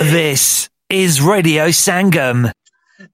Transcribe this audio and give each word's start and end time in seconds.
This 0.00 0.68
is 0.90 1.22
Radio 1.22 1.68
Sangam. 1.68 2.50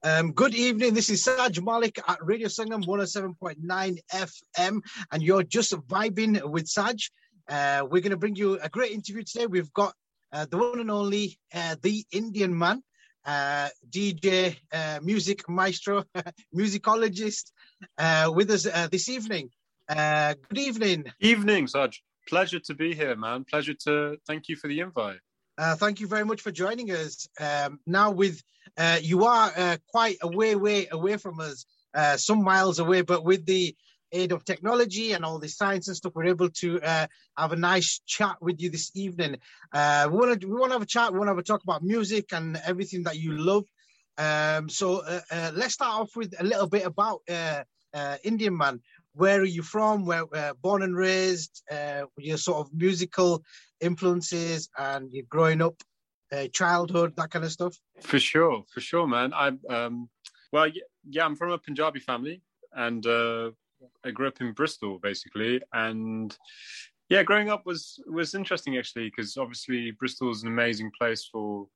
Um, 0.03 0.31
good 0.31 0.55
evening. 0.55 0.95
This 0.95 1.09
is 1.09 1.23
Saj 1.23 1.61
Malik 1.61 1.99
at 2.07 2.17
Radio 2.23 2.47
Sangam 2.47 2.83
107.9 2.85 3.99
FM, 4.11 4.81
and 5.11 5.23
you're 5.23 5.43
just 5.43 5.73
vibing 5.87 6.43
with 6.49 6.67
Saj. 6.67 7.11
Uh, 7.47 7.83
we're 7.83 8.01
going 8.01 8.11
to 8.11 8.17
bring 8.17 8.35
you 8.35 8.59
a 8.61 8.67
great 8.67 8.91
interview 8.91 9.23
today. 9.23 9.45
We've 9.45 9.71
got 9.73 9.93
uh, 10.33 10.47
the 10.49 10.57
one 10.57 10.79
and 10.79 10.89
only, 10.89 11.37
uh, 11.53 11.75
the 11.81 12.03
Indian 12.11 12.57
man, 12.57 12.81
uh, 13.25 13.69
DJ, 13.89 14.57
uh, 14.73 14.99
music 15.03 15.47
maestro, 15.47 16.03
musicologist, 16.55 17.51
uh, 17.99 18.31
with 18.33 18.49
us 18.49 18.63
this 18.89 19.07
evening. 19.07 19.49
good 19.87 20.57
evening. 20.57 21.05
Evening, 21.19 21.67
Saj. 21.67 22.01
Pleasure 22.27 22.59
to 22.59 22.73
be 22.73 22.95
here, 22.95 23.15
man. 23.15 23.45
Pleasure 23.45 23.75
to 23.85 24.17
thank 24.25 24.49
you 24.49 24.55
for 24.55 24.67
the 24.67 24.79
invite. 24.79 25.19
Uh, 25.57 25.75
thank 25.75 25.99
you 25.99 26.07
very 26.07 26.25
much 26.25 26.41
for 26.41 26.51
joining 26.51 26.91
us. 26.91 27.27
Um, 27.39 27.79
now, 27.85 28.11
with 28.11 28.41
uh, 28.77 28.99
you 29.01 29.25
are 29.25 29.51
uh, 29.55 29.77
quite 29.87 30.17
a 30.21 30.27
way, 30.27 30.55
way 30.55 30.87
away 30.91 31.17
from 31.17 31.39
us, 31.39 31.65
uh, 31.93 32.17
some 32.17 32.43
miles 32.43 32.79
away, 32.79 33.01
but 33.01 33.23
with 33.23 33.45
the 33.45 33.75
aid 34.13 34.31
of 34.31 34.43
technology 34.43 35.13
and 35.13 35.23
all 35.23 35.39
the 35.39 35.47
science 35.47 35.87
and 35.87 35.95
stuff, 35.95 36.13
we're 36.15 36.25
able 36.25 36.49
to 36.49 36.81
uh, 36.81 37.07
have 37.37 37.51
a 37.51 37.55
nice 37.55 38.01
chat 38.05 38.37
with 38.41 38.61
you 38.61 38.69
this 38.69 38.91
evening. 38.95 39.37
Uh, 39.73 40.07
we 40.11 40.17
want 40.17 40.41
to 40.41 40.47
we 40.47 40.53
want 40.53 40.71
to 40.71 40.75
have 40.75 40.81
a 40.81 40.85
chat. 40.85 41.11
We 41.11 41.19
want 41.19 41.27
to 41.27 41.31
have 41.31 41.37
a 41.37 41.43
talk 41.43 41.63
about 41.63 41.83
music 41.83 42.33
and 42.33 42.59
everything 42.65 43.03
that 43.03 43.17
you 43.17 43.33
love. 43.33 43.65
Um, 44.17 44.69
so 44.69 45.03
let's 45.31 45.73
start 45.73 46.01
off 46.01 46.15
with 46.15 46.33
a 46.39 46.43
little 46.43 46.67
bit 46.67 46.85
about 46.85 47.21
Indian 48.23 48.57
Man 48.57 48.81
where 49.13 49.41
are 49.41 49.45
you 49.45 49.61
from? 49.61 50.05
Where 50.05 50.23
uh, 50.33 50.53
born 50.61 50.83
and 50.83 50.95
raised? 50.95 51.63
Uh, 51.69 52.03
your 52.17 52.37
sort 52.37 52.59
of 52.59 52.73
musical 52.73 53.43
influences 53.79 54.69
and 54.77 55.11
your 55.11 55.25
growing 55.29 55.61
up, 55.61 55.75
uh, 56.31 56.47
childhood, 56.53 57.15
that 57.17 57.31
kind 57.31 57.45
of 57.45 57.51
stuff. 57.51 57.75
For 58.01 58.19
sure, 58.19 58.63
for 58.73 58.79
sure, 58.79 59.07
man. 59.07 59.33
I 59.33 59.51
um, 59.69 60.09
well, 60.51 60.67
yeah, 60.67 60.83
yeah 61.09 61.25
I'm 61.25 61.35
from 61.35 61.51
a 61.51 61.57
Punjabi 61.57 61.99
family, 61.99 62.41
and 62.73 63.05
uh, 63.05 63.51
I 64.05 64.11
grew 64.11 64.27
up 64.27 64.41
in 64.41 64.53
Bristol, 64.53 64.99
basically, 64.99 65.61
and 65.73 66.35
yeah, 67.09 67.23
growing 67.23 67.49
up 67.49 67.65
was 67.65 68.01
was 68.07 68.33
interesting 68.33 68.77
actually 68.77 69.09
because 69.09 69.35
obviously 69.35 69.91
Bristol 69.91 70.31
is 70.31 70.43
an 70.43 70.49
amazing 70.49 70.91
place 70.97 71.27
for 71.29 71.67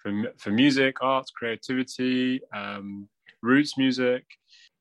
for 0.00 0.12
for 0.36 0.50
music, 0.50 0.98
arts, 1.00 1.32
creativity, 1.32 2.40
um, 2.54 3.08
roots 3.42 3.76
music 3.76 4.24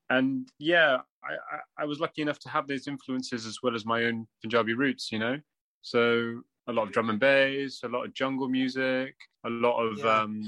and 0.10 0.48
yeah, 0.60 0.98
I, 1.24 1.34
I, 1.34 1.84
I, 1.84 1.86
was 1.86 2.00
lucky 2.00 2.22
enough 2.22 2.40
to 2.40 2.50
have 2.50 2.68
those 2.68 2.88
influences 2.88 3.46
as 3.46 3.60
well 3.62 3.76
as 3.76 3.86
my 3.86 4.06
own 4.06 4.28
Punjabi 4.42 4.74
roots, 4.74 5.12
you 5.12 5.20
know. 5.20 5.40
So 5.82 6.42
a 6.68 6.74
lot 6.74 6.84
of 6.84 6.92
drum 6.92 7.10
and 7.10 7.20
bass, 7.20 7.82
a 7.84 7.88
lot 7.88 8.06
of 8.06 8.14
jungle 8.14 8.50
music, 8.50 9.16
a 9.46 9.50
lot 9.50 9.80
of 9.80 10.00
yeah, 10.00 10.22
um, 10.22 10.44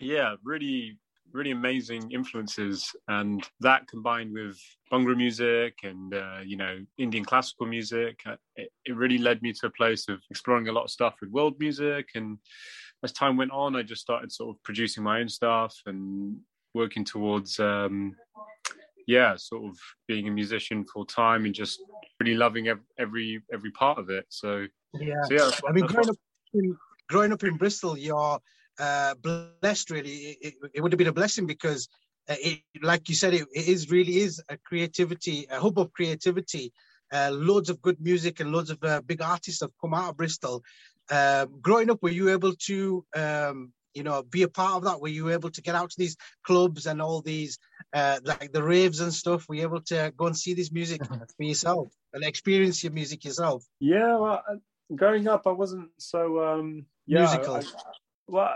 yeah 0.00 0.34
really 0.44 0.98
really 1.32 1.52
amazing 1.52 2.10
influences, 2.10 2.90
and 3.08 3.46
that 3.60 3.86
combined 3.88 4.32
with 4.32 4.58
Bhangra 4.92 5.16
music 5.16 5.78
and 5.82 6.14
uh, 6.14 6.40
you 6.44 6.56
know 6.56 6.78
Indian 6.98 7.24
classical 7.24 7.66
music, 7.66 8.20
uh, 8.26 8.36
it, 8.56 8.70
it 8.84 8.96
really 8.96 9.18
led 9.18 9.42
me 9.42 9.52
to 9.54 9.66
a 9.66 9.70
place 9.70 10.08
of 10.08 10.20
exploring 10.30 10.68
a 10.68 10.72
lot 10.72 10.84
of 10.84 10.90
stuff 10.90 11.14
with 11.20 11.30
world 11.30 11.54
music. 11.58 12.08
And 12.14 12.38
as 13.02 13.12
time 13.12 13.36
went 13.36 13.52
on, 13.52 13.76
I 13.76 13.82
just 13.82 14.02
started 14.02 14.32
sort 14.32 14.56
of 14.56 14.62
producing 14.62 15.02
my 15.02 15.20
own 15.20 15.28
stuff 15.28 15.74
and 15.86 16.36
working 16.74 17.04
towards 17.04 17.58
um, 17.58 18.14
yeah, 19.06 19.36
sort 19.36 19.64
of 19.64 19.76
being 20.06 20.28
a 20.28 20.30
musician 20.30 20.84
full 20.84 21.04
time 21.04 21.44
and 21.44 21.54
just 21.54 21.80
really 22.18 22.34
loving 22.34 22.68
every 22.98 23.42
every 23.52 23.70
part 23.72 23.98
of 23.98 24.10
it. 24.10 24.26
So 24.28 24.66
yeah, 24.94 25.22
so 25.24 25.34
yeah 25.34 25.50
I 25.68 25.72
mean, 25.72 25.86
growing 25.86 26.08
up, 26.08 26.16
in, 26.54 26.76
growing 27.08 27.32
up 27.32 27.42
in 27.44 27.56
Bristol, 27.56 27.96
you're 27.96 28.38
uh, 28.78 29.14
blessed. 29.14 29.90
Really, 29.90 30.38
it, 30.40 30.54
it, 30.74 30.80
would 30.80 30.92
have 30.92 30.98
been 30.98 31.08
a 31.08 31.12
blessing 31.12 31.46
because, 31.46 31.88
uh, 32.28 32.36
it, 32.40 32.60
like 32.82 33.08
you 33.08 33.14
said, 33.14 33.34
it, 33.34 33.46
it 33.52 33.68
is 33.68 33.90
really 33.90 34.18
is 34.18 34.42
a 34.48 34.56
creativity, 34.58 35.46
a 35.50 35.60
hub 35.60 35.78
of 35.78 35.92
creativity. 35.92 36.72
Uh, 37.12 37.30
loads 37.32 37.68
of 37.70 37.82
good 37.82 38.00
music 38.00 38.38
and 38.38 38.52
loads 38.52 38.70
of 38.70 38.78
uh, 38.84 39.00
big 39.00 39.20
artists 39.20 39.60
have 39.60 39.72
come 39.80 39.94
out 39.94 40.10
of 40.10 40.16
Bristol. 40.16 40.62
Uh, 41.10 41.46
growing 41.60 41.90
up, 41.90 42.00
were 42.02 42.08
you 42.08 42.30
able 42.30 42.54
to 42.54 43.04
um, 43.16 43.72
you 43.94 44.02
know 44.02 44.22
be 44.22 44.42
a 44.42 44.48
part 44.48 44.76
of 44.76 44.84
that 44.84 45.00
were 45.00 45.08
you 45.08 45.30
able 45.30 45.50
to 45.50 45.62
get 45.62 45.74
out 45.74 45.90
to 45.90 45.96
these 45.98 46.16
clubs 46.44 46.86
and 46.86 47.00
all 47.02 47.20
these 47.20 47.58
uh, 47.92 48.18
like 48.24 48.52
the 48.52 48.62
raves 48.62 49.00
and 49.00 49.12
stuff 49.12 49.48
were 49.48 49.56
you 49.56 49.62
able 49.62 49.80
to 49.80 50.12
go 50.16 50.26
and 50.26 50.36
see 50.36 50.54
this 50.54 50.72
music 50.72 51.00
for 51.36 51.42
yourself 51.42 51.92
and 52.12 52.24
experience 52.24 52.82
your 52.82 52.92
music 52.92 53.24
yourself 53.24 53.64
yeah 53.80 54.16
well 54.16 54.42
growing 54.94 55.28
up 55.28 55.46
i 55.46 55.52
wasn't 55.52 55.88
so 55.98 56.42
um 56.42 56.84
yeah, 57.06 57.20
musical 57.20 57.56
I, 57.56 57.62
well 58.28 58.54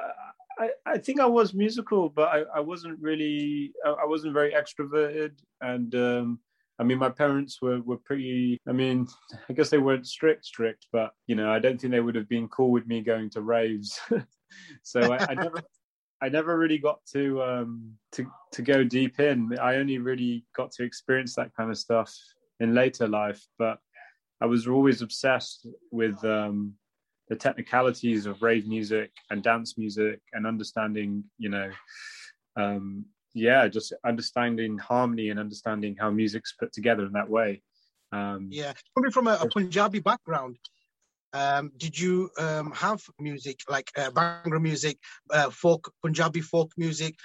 I, 0.58 0.70
I 0.86 0.98
think 0.98 1.20
I 1.20 1.26
was 1.26 1.52
musical, 1.52 2.08
but 2.08 2.28
I, 2.28 2.42
I 2.56 2.60
wasn't 2.60 3.00
really, 3.00 3.72
I 3.84 4.06
wasn't 4.06 4.34
very 4.34 4.52
extroverted. 4.52 5.32
And 5.60 5.94
um, 5.94 6.38
I 6.78 6.82
mean, 6.84 6.98
my 6.98 7.10
parents 7.10 7.60
were, 7.62 7.80
were 7.80 7.96
pretty, 7.96 8.60
I 8.68 8.72
mean, 8.72 9.08
I 9.48 9.52
guess 9.52 9.70
they 9.70 9.78
weren't 9.78 10.06
strict, 10.06 10.44
strict, 10.44 10.86
but, 10.92 11.12
you 11.26 11.34
know, 11.34 11.50
I 11.50 11.58
don't 11.58 11.80
think 11.80 11.92
they 11.92 12.00
would 12.00 12.14
have 12.14 12.28
been 12.28 12.48
cool 12.48 12.70
with 12.70 12.86
me 12.86 13.00
going 13.00 13.30
to 13.30 13.40
raves. 13.40 14.00
so 14.82 15.12
I, 15.12 15.26
I 15.30 15.34
never 15.34 15.62
I 16.22 16.28
never 16.28 16.58
really 16.58 16.78
got 16.78 17.00
to 17.12 17.42
um, 17.42 17.92
to 18.12 18.26
to 18.52 18.62
go 18.62 18.84
deep 18.84 19.20
in. 19.20 19.56
I 19.60 19.76
only 19.76 19.98
really 19.98 20.44
got 20.56 20.72
to 20.72 20.84
experience 20.84 21.34
that 21.34 21.54
kind 21.54 21.70
of 21.70 21.78
stuff 21.78 22.14
in 22.60 22.74
later 22.74 23.06
life. 23.06 23.42
But 23.58 23.78
I 24.40 24.46
was 24.46 24.66
always 24.66 25.02
obsessed 25.02 25.66
with 25.90 26.22
um, 26.24 26.74
the 27.28 27.36
technicalities 27.36 28.26
of 28.26 28.42
rave 28.42 28.66
music 28.66 29.10
and 29.30 29.42
dance 29.42 29.78
music 29.78 30.20
and 30.32 30.46
understanding, 30.46 31.24
you 31.38 31.48
know, 31.48 31.70
um, 32.56 33.04
yeah, 33.34 33.66
just 33.68 33.92
understanding 34.06 34.78
harmony 34.78 35.30
and 35.30 35.40
understanding 35.40 35.96
how 35.98 36.10
music's 36.10 36.52
put 36.52 36.72
together 36.72 37.04
in 37.04 37.12
that 37.12 37.28
way. 37.28 37.62
Um, 38.12 38.48
yeah, 38.50 38.72
coming 38.96 39.10
from 39.10 39.26
a, 39.26 39.38
a 39.40 39.48
Punjabi 39.48 39.98
background, 39.98 40.56
um, 41.34 41.72
did 41.76 41.98
you 41.98 42.30
um, 42.38 42.72
have 42.72 43.02
music 43.18 43.60
like 43.68 43.90
uh, 43.98 44.10
music, 44.58 44.98
uh, 45.30 45.50
folk, 45.50 45.92
Punjabi 46.02 46.40
folk 46.40 46.70
music, 46.78 47.16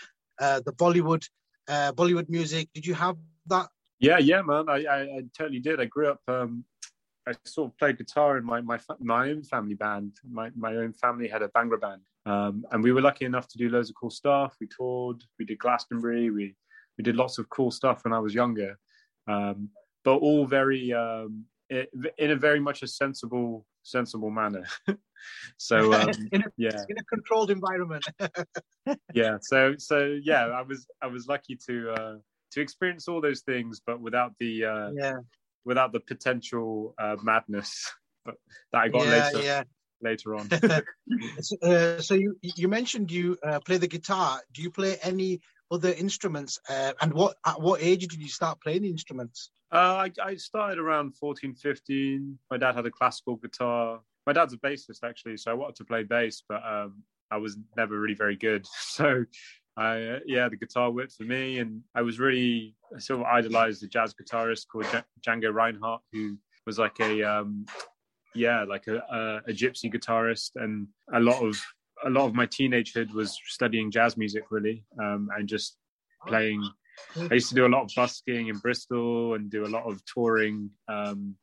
uh, 0.42 0.62
the 0.66 0.74
Bollywood, 0.74 1.24
uh, 1.68 1.94
Bollywood 1.94 2.28
music? 2.28 2.70
Did 2.74 2.86
you 2.86 2.96
have 2.96 3.16
that? 3.48 3.68
Yeah, 4.00 4.18
yeah, 4.18 4.42
man. 4.42 4.68
I, 4.68 4.84
I, 4.84 5.02
I 5.02 5.24
totally 5.38 5.60
did. 5.60 5.80
I 5.80 5.86
grew 5.86 6.10
up. 6.10 6.22
Um, 6.28 6.66
I 7.28 7.34
sort 7.46 7.72
of 7.72 7.78
played 7.78 8.00
guitar 8.00 8.38
in 8.38 8.46
my 8.46 8.62
my 8.62 8.80
my 9.00 9.30
own 9.30 9.44
family 9.44 9.76
band. 9.76 10.14
My 10.30 10.50
my 10.56 10.76
own 10.76 10.94
family 10.94 11.28
had 11.28 11.44
a 11.44 11.50
Bhangra 11.50 11.80
band, 11.80 12.02
um, 12.26 12.66
and 12.72 12.84
we 12.84 12.92
were 12.92 13.02
lucky 13.02 13.26
enough 13.26 13.48
to 13.50 13.58
do 13.58 13.70
loads 13.70 13.90
of 13.90 13.96
cool 13.96 14.10
stuff. 14.10 14.56
We 14.60 14.68
toured. 14.68 15.24
We 15.38 15.46
did 15.46 15.60
Glastonbury. 15.60 16.32
We 16.32 16.56
we 16.98 17.04
did 17.04 17.16
lots 17.16 17.38
of 17.38 17.48
cool 17.50 17.70
stuff 17.70 18.04
when 18.04 18.14
I 18.14 18.20
was 18.20 18.34
younger, 18.34 18.80
um, 19.28 19.70
but 20.04 20.16
all 20.16 20.48
very 20.48 20.92
um, 20.94 21.46
in 21.70 22.32
a 22.32 22.36
very 22.36 22.60
much 22.60 22.84
a 22.84 22.88
sensible 22.88 23.66
sensible 23.84 24.30
manner. 24.30 24.66
so 25.58 25.94
um, 26.00 26.10
in 26.32 26.42
a, 26.42 26.46
yeah, 26.58 26.84
in 26.90 26.98
a 26.98 27.04
controlled 27.04 27.52
environment. 27.52 28.06
yeah. 29.14 29.38
So 29.42 29.76
so 29.78 30.18
yeah, 30.22 30.48
I 30.48 30.62
was 30.62 30.86
I 31.02 31.08
was 31.08 31.28
lucky 31.28 31.58
to 31.68 31.92
uh, 31.92 32.16
to 32.52 32.62
experience 32.62 33.08
all 33.08 33.22
those 33.22 33.42
things, 33.42 33.82
but 33.86 34.00
without 34.02 34.34
the 34.40 34.66
uh, 34.66 34.90
yeah 34.94 35.18
without 35.66 35.92
the 35.92 36.00
potential 36.00 36.96
uh, 36.98 37.16
madness 37.22 37.92
that 38.26 38.36
I 38.74 38.88
got 38.90 39.06
yeah, 39.06 39.30
later. 39.34 39.46
Yeah. 39.46 39.64
Later 40.02 40.36
on. 40.36 40.48
uh, 41.62 42.00
so 42.00 42.14
you 42.14 42.38
you 42.42 42.70
mentioned 42.70 43.12
you 43.12 43.38
uh, 43.44 43.60
play 43.60 43.76
the 43.76 43.88
guitar. 43.88 44.40
Do 44.54 44.62
you 44.62 44.72
play 44.72 44.96
any 45.04 45.42
other 45.72 45.92
instruments? 45.94 46.60
Uh, 46.70 46.94
and 47.02 47.14
what 47.14 47.38
at 47.46 47.62
what 47.62 47.82
age 47.82 48.08
did 48.08 48.20
you 48.20 48.30
start 48.30 48.62
playing 48.62 48.84
the 48.84 48.90
instruments? 48.90 49.52
Uh, 49.72 50.08
I, 50.08 50.12
I, 50.24 50.36
started 50.36 50.80
around 50.80 51.16
14, 51.16 51.54
15. 51.54 52.40
My 52.50 52.58
dad 52.58 52.74
had 52.74 52.88
a 52.88 52.92
classical 52.92 53.36
guitar. 53.36 54.00
My 54.26 54.34
dad's 54.34 54.54
a 54.54 54.58
bassist, 54.58 55.04
actually, 55.04 55.38
so 55.38 55.52
I 55.52 55.54
wanted 55.54 55.76
to 55.76 55.86
play 55.86 56.02
bass, 56.02 56.42
but 56.50 56.64
um, 56.66 57.04
I 57.30 57.38
was 57.38 57.58
never 57.78 58.00
really 58.00 58.16
very 58.16 58.36
good. 58.36 58.68
So, 58.80 59.26
I, 59.78 60.04
uh, 60.04 60.20
yeah, 60.26 60.50
the 60.50 60.58
guitar 60.58 60.92
worked 60.92 61.14
for 61.14 61.24
me. 61.24 61.60
And 61.60 61.84
I 61.96 62.02
was 62.02 62.20
really 62.20 62.76
I 62.94 63.00
sort 63.00 63.22
of 63.22 63.28
idolized 63.28 63.82
a 63.84 63.88
jazz 63.88 64.14
guitarist 64.14 64.68
called 64.70 64.86
Django 65.26 65.54
Reinhardt, 65.54 66.02
who 66.12 66.38
was 66.66 66.78
like 66.78 67.00
a, 67.00 67.24
um, 67.24 67.66
yeah, 68.36 68.66
like 68.66 68.88
a, 68.88 68.98
a, 68.98 69.52
a 69.52 69.54
gypsy 69.54 69.94
guitarist. 69.94 70.52
And 70.56 70.88
a 71.14 71.20
lot 71.20 71.42
of 71.42 71.62
a 72.06 72.10
lot 72.10 72.26
of 72.26 72.34
my 72.34 72.46
teenagehood 72.46 73.14
was 73.14 73.38
studying 73.48 73.92
jazz 73.92 74.18
music, 74.18 74.44
really, 74.50 74.84
um, 75.00 75.30
and 75.36 75.48
just 75.48 75.78
playing 76.28 76.64
I 77.16 77.36
used 77.36 77.50
to 77.50 77.56
do 77.56 77.66
a 77.66 77.68
lot 77.68 77.84
of 77.84 77.92
busking 77.96 78.48
in 78.48 78.58
Bristol 78.58 79.34
and 79.34 79.50
do 79.50 79.66
a 79.66 79.68
lot 79.68 79.84
of 79.86 80.02
touring, 80.06 80.70
um, 80.88 81.36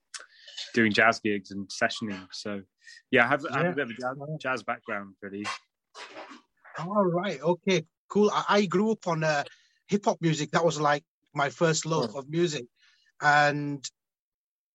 doing 0.75 0.93
jazz 0.93 1.21
gigs 1.21 1.51
and 1.51 1.69
sessioning. 1.69 2.27
So, 2.33 2.63
yeah, 3.11 3.25
I 3.25 3.29
have. 3.29 3.47
I 3.51 3.59
have 3.59 3.73
a 3.73 3.75
bit 3.75 3.85
of 3.85 3.91
a 3.91 3.95
jazz, 3.95 4.17
jazz 4.41 4.63
background, 4.63 5.15
really. 5.23 5.45
All 6.79 7.05
right. 7.05 7.41
Okay. 7.41 7.85
Cool. 8.09 8.31
I, 8.33 8.45
I 8.49 8.67
grew 8.67 8.93
up 8.93 9.07
on 9.07 9.25
uh, 9.25 9.45
hip 9.89 10.05
hop 10.05 10.19
music. 10.21 10.51
That 10.53 10.65
was 10.65 10.81
like 10.81 11.05
my 11.35 11.51
first 11.51 11.87
love 11.87 12.13
oh. 12.15 12.21
of 12.21 12.31
music, 12.31 12.67
and 13.21 13.85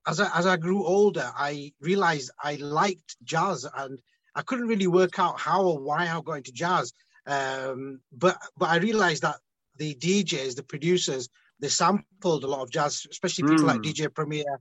as 0.07 0.19
I, 0.19 0.29
as 0.37 0.45
I 0.45 0.57
grew 0.57 0.85
older, 0.85 1.31
I 1.35 1.73
realized 1.79 2.31
I 2.43 2.55
liked 2.55 3.15
jazz 3.23 3.65
and 3.75 3.99
I 4.35 4.41
couldn't 4.41 4.67
really 4.67 4.87
work 4.87 5.19
out 5.19 5.39
how 5.39 5.63
or 5.63 5.79
why 5.79 6.07
I 6.07 6.21
got 6.21 6.33
into 6.33 6.51
jazz. 6.51 6.93
Um, 7.25 7.99
but 8.11 8.37
but 8.57 8.69
I 8.69 8.77
realized 8.77 9.23
that 9.23 9.37
the 9.77 9.93
DJs, 9.95 10.55
the 10.55 10.63
producers, 10.63 11.29
they 11.59 11.67
sampled 11.67 12.43
a 12.43 12.47
lot 12.47 12.61
of 12.61 12.71
jazz, 12.71 13.05
especially 13.09 13.49
people 13.49 13.65
mm. 13.65 13.67
like 13.67 13.81
DJ 13.81 14.13
Premier. 14.13 14.59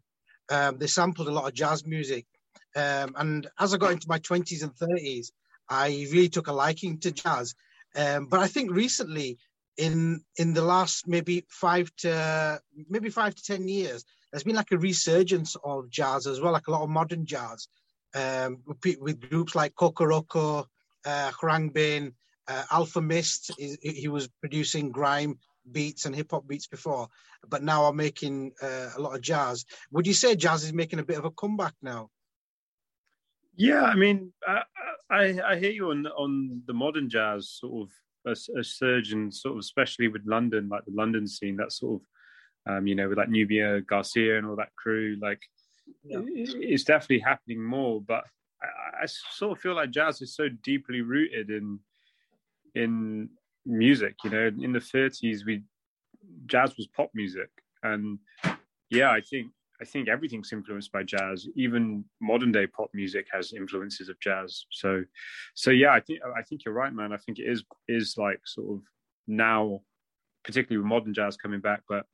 Um, 0.51 0.79
they 0.79 0.87
sampled 0.87 1.29
a 1.29 1.33
lot 1.33 1.47
of 1.47 1.55
jazz 1.55 1.87
music. 1.87 2.27
Um, 2.77 3.15
and 3.17 3.49
as 3.59 3.73
I 3.73 3.79
got 3.79 3.93
into 3.93 4.09
my 4.09 4.19
20s 4.19 4.63
and 4.63 4.75
30s, 4.75 5.31
I 5.69 6.07
really 6.13 6.29
took 6.29 6.49
a 6.49 6.53
liking 6.53 6.99
to 7.01 7.13
jazz. 7.13 7.55
Um, 7.97 8.27
but 8.27 8.41
I 8.41 8.49
think 8.49 8.71
recently, 8.73 9.39
in 9.77 10.23
in 10.37 10.53
the 10.53 10.63
last 10.63 11.09
maybe 11.09 11.47
five 11.49 11.91
to 11.99 12.61
maybe 12.89 13.09
five 13.09 13.35
to 13.35 13.43
ten 13.43 13.67
years, 13.67 14.05
there's 14.31 14.45
been 14.45 14.57
like 14.57 14.73
a 14.73 14.79
resurgence 14.79 15.57
of 15.65 15.89
jazz 15.91 16.27
as 16.27 16.41
well, 16.41 16.53
like 16.53 16.69
a 16.69 16.71
lot 16.71 16.83
of 16.83 16.91
modern 16.91 17.25
jazz, 17.25 17.69
um, 18.15 18.63
with, 19.01 19.21
groups 19.29 19.55
like 19.55 19.75
Kokoroko, 19.75 20.67
uh, 21.05 21.31
Khruangbin, 21.31 22.13
uh, 22.49 22.65
Alfa 22.71 23.01
Mist. 23.01 23.53
He, 23.59 23.77
he, 23.83 24.09
was 24.09 24.29
producing 24.41 24.91
grime 24.91 25.39
beats 25.71 26.07
and 26.07 26.15
hip 26.15 26.31
hop 26.31 26.47
beats 26.47 26.67
before, 26.67 27.09
but 27.49 27.63
now 27.63 27.85
I'm 27.85 27.97
making 27.97 28.53
uh, 28.63 28.91
a 28.97 29.01
lot 29.01 29.15
of 29.15 29.21
jazz. 29.21 29.65
Would 29.93 30.07
you 30.07 30.15
say 30.15 30.35
jazz 30.37 30.65
is 30.65 30.73
making 30.73 30.99
a 30.99 31.05
bit 31.05 31.19
of 31.19 31.25
a 31.25 31.31
comeback 31.31 31.75
now? 31.83 32.11
Yeah, 33.57 33.83
I 33.83 33.95
mean, 33.95 34.33
I 34.47 34.63
I, 35.11 35.41
I 35.45 35.59
hear 35.59 35.71
you 35.71 35.91
on 35.91 36.07
on 36.07 36.63
the 36.67 36.73
modern 36.73 37.11
jazz 37.11 37.51
sort 37.51 37.89
of 37.89 37.93
a, 38.27 38.59
a 38.59 38.65
surge, 38.65 39.13
and 39.13 39.33
sort 39.33 39.55
of 39.55 39.61
especially 39.61 40.09
with 40.09 40.23
London, 40.27 40.69
like 40.69 40.85
the 40.85 40.93
London 40.95 41.27
scene, 41.27 41.57
that 41.57 41.73
sort 41.73 42.01
of 42.67 42.73
um, 42.73 42.87
you 42.87 42.95
know 42.95 43.09
with 43.09 43.19
like 43.19 43.29
Nubya 43.29 43.87
Garcia 43.87 44.39
and 44.39 44.47
all 44.47 44.57
that 44.57 44.75
crew, 44.77 45.19
like 45.21 45.43
yeah. 46.05 46.21
it's 46.25 46.85
definitely 46.85 47.21
happening 47.21 47.63
more. 47.63 48.01
But 48.01 48.25
I, 48.63 49.03
I 49.03 49.07
sort 49.07 49.53
of 49.53 49.63
feel 49.63 49.75
like 49.75 49.91
jazz 49.91 50.21
is 50.23 50.35
so 50.35 50.49
deeply 50.63 51.01
rooted 51.01 51.51
in 51.51 51.79
in 52.75 53.29
music. 53.67 54.17
You 54.25 54.31
know, 54.31 54.51
in 54.61 54.73
the 54.73 54.79
30s, 54.79 55.45
we 55.45 55.63
jazz 56.47 56.77
was 56.77 56.87
pop 56.89 57.11
music, 57.15 57.51
and 57.83 58.19
yeah, 58.91 59.11
I 59.11 59.21
think 59.21 59.51
I 59.81 59.85
think 59.85 60.09
everything's 60.09 60.53
influenced 60.53 60.93
by 60.93 61.03
jazz. 61.03 61.49
Even 61.57 62.05
modern 62.21 62.53
day 62.53 62.67
pop 62.67 62.91
music 62.93 63.27
has 63.33 63.53
influences 63.53 64.09
of 64.09 64.21
jazz. 64.21 64.67
So, 64.71 65.03
so 65.55 65.71
yeah, 65.71 65.93
I 65.93 66.01
think 66.01 66.21
I 66.37 66.43
think 66.43 66.65
you're 66.65 66.75
right, 66.75 66.93
man. 66.93 67.13
I 67.13 67.17
think 67.17 67.39
it 67.39 67.45
is 67.45 67.65
is 67.89 68.15
like 68.19 68.41
sort 68.45 68.77
of 68.77 68.83
now, 69.27 69.81
particularly 70.45 70.83
with 70.83 70.89
modern 70.89 71.15
jazz 71.15 71.37
coming 71.37 71.61
back. 71.61 71.83
But 71.89 72.05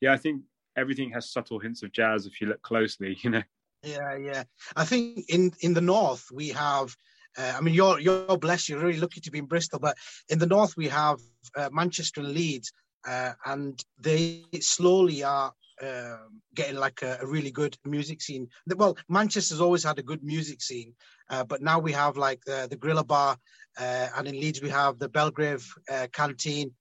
yeah, 0.00 0.12
I 0.12 0.18
think 0.18 0.42
everything 0.76 1.10
has 1.10 1.30
subtle 1.30 1.58
hints 1.58 1.82
of 1.82 1.92
jazz 1.92 2.26
if 2.26 2.40
you 2.40 2.48
look 2.48 2.62
closely. 2.62 3.16
You 3.22 3.30
know. 3.30 3.42
Yeah, 3.82 4.16
yeah. 4.16 4.44
I 4.74 4.84
think 4.84 5.24
in 5.28 5.52
in 5.60 5.74
the 5.74 5.80
north 5.80 6.26
we 6.32 6.48
have. 6.48 6.94
Uh, 7.38 7.54
I 7.56 7.60
mean, 7.60 7.74
you're 7.74 8.00
you're 8.00 8.38
blessed. 8.38 8.68
You're 8.68 8.80
really 8.80 9.00
lucky 9.00 9.20
to 9.20 9.30
be 9.30 9.38
in 9.38 9.46
Bristol, 9.46 9.78
but 9.78 9.96
in 10.28 10.38
the 10.38 10.46
north 10.46 10.74
we 10.76 10.88
have 10.88 11.18
uh, 11.54 11.68
Manchester 11.70 12.20
and 12.22 12.32
Leeds, 12.32 12.72
uh, 13.06 13.32
and 13.44 13.78
they 13.98 14.44
slowly 14.60 15.22
are 15.22 15.52
um, 15.82 16.40
getting 16.54 16.76
like 16.76 17.02
a, 17.02 17.18
a, 17.20 17.26
really 17.26 17.50
good 17.50 17.76
music 17.84 18.22
scene. 18.22 18.48
Well, 18.74 18.96
Manchester's 19.10 19.60
always 19.60 19.84
had 19.84 19.98
a 19.98 20.02
good 20.02 20.24
music 20.24 20.62
scene, 20.62 20.94
uh, 21.28 21.44
but 21.44 21.60
now 21.60 21.78
we 21.78 21.92
have 21.92 22.16
like 22.16 22.40
the, 22.46 22.66
the 22.70 22.76
Gorilla 22.76 23.04
Bar, 23.04 23.36
uh, 23.78 24.08
and 24.16 24.26
in 24.26 24.40
Leeds 24.40 24.62
we 24.62 24.70
have 24.70 24.98
the 24.98 25.10
Belgrave 25.10 25.70
uh, 25.92 26.06
Canteen, 26.12 26.72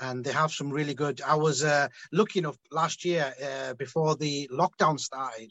and 0.00 0.24
they 0.24 0.32
have 0.32 0.52
some 0.52 0.70
really 0.70 0.94
good. 0.94 1.20
I 1.22 1.34
was 1.36 1.62
uh, 1.64 1.88
looking 2.12 2.46
up 2.46 2.56
last 2.70 3.04
year 3.04 3.32
uh, 3.42 3.74
before 3.74 4.16
the 4.16 4.48
lockdown 4.52 4.98
started. 4.98 5.50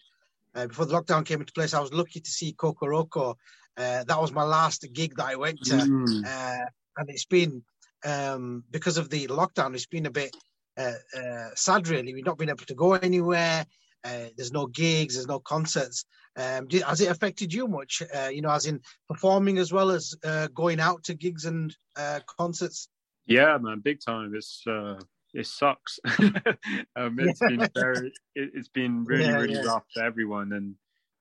Uh, 0.56 0.68
before 0.68 0.86
the 0.86 0.94
lockdown 0.94 1.26
came 1.26 1.40
into 1.40 1.54
place, 1.54 1.74
I 1.74 1.80
was 1.80 1.94
lucky 1.94 2.20
to 2.20 2.30
see 2.30 2.54
Kokoroko. 2.54 3.36
that 3.76 4.22
was 4.22 4.32
my 4.32 4.44
last 4.44 4.86
gig 4.94 5.16
that 5.16 5.26
I 5.26 5.36
went 5.36 5.60
to, 5.64 5.76
mm. 5.76 6.68
and 6.98 7.10
it's 7.10 7.26
been 7.26 7.64
um, 8.06 8.64
because 8.70 8.98
of 8.98 9.10
the 9.10 9.28
lockdown. 9.28 9.74
It's 9.74 9.86
been 9.86 10.06
a 10.06 10.12
bit 10.12 10.36
uh, 10.78 10.94
uh, 11.18 11.50
sad, 11.56 11.88
really. 11.88 12.14
We've 12.14 12.26
not 12.26 12.38
been 12.38 12.50
able 12.50 12.66
to 12.66 12.76
go 12.76 12.94
anywhere. 12.94 13.66
Uh, 14.04 14.26
there's 14.36 14.52
no 14.52 14.68
gigs, 14.68 15.16
there's 15.16 15.28
no 15.28 15.40
concerts. 15.40 16.06
Um, 16.36 16.68
did, 16.68 16.82
has 16.84 17.00
it 17.00 17.10
affected 17.10 17.54
you 17.54 17.68
much? 17.68 18.02
Uh, 18.14 18.28
you 18.28 18.42
know, 18.42 18.50
as 18.50 18.66
in 18.66 18.82
performing 19.08 19.58
as 19.60 19.72
well 19.72 19.92
as 19.92 20.14
uh, 20.26 20.48
going 20.54 20.80
out 20.80 21.04
to 21.04 21.14
gigs 21.14 21.46
and 21.46 21.76
uh, 21.96 22.20
concerts. 22.28 22.90
Yeah, 23.26 23.58
man, 23.58 23.80
big 23.80 24.00
time. 24.06 24.34
It's 24.36 24.64
uh, 24.68 25.00
it 25.34 25.48
sucks. 25.48 26.00
um, 26.20 27.18
it's 27.20 27.40
been 27.40 27.68
very, 27.74 28.12
it, 28.36 28.52
has 28.56 28.68
been 28.70 29.04
really, 29.06 29.24
yeah, 29.26 29.38
really 29.38 29.54
yeah. 29.56 29.62
rough 29.62 29.86
for 29.94 30.04
everyone. 30.04 30.54
And 30.54 30.76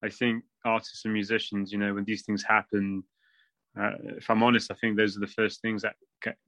I 0.05 0.09
think 0.09 0.45
artists 0.65 1.05
and 1.05 1.15
musicians, 1.15 1.73
you 1.73 1.79
know, 1.79 1.95
when 1.95 2.05
these 2.05 2.23
things 2.23 2.43
happen, 2.43 3.05
uh, 3.81 3.93
if 4.19 4.29
I'm 4.29 4.43
honest, 4.43 4.71
I 4.71 4.75
think 4.75 4.97
those 4.97 5.17
are 5.17 5.21
the 5.21 5.27
first 5.27 5.63
things 5.63 5.83
that 5.83 5.95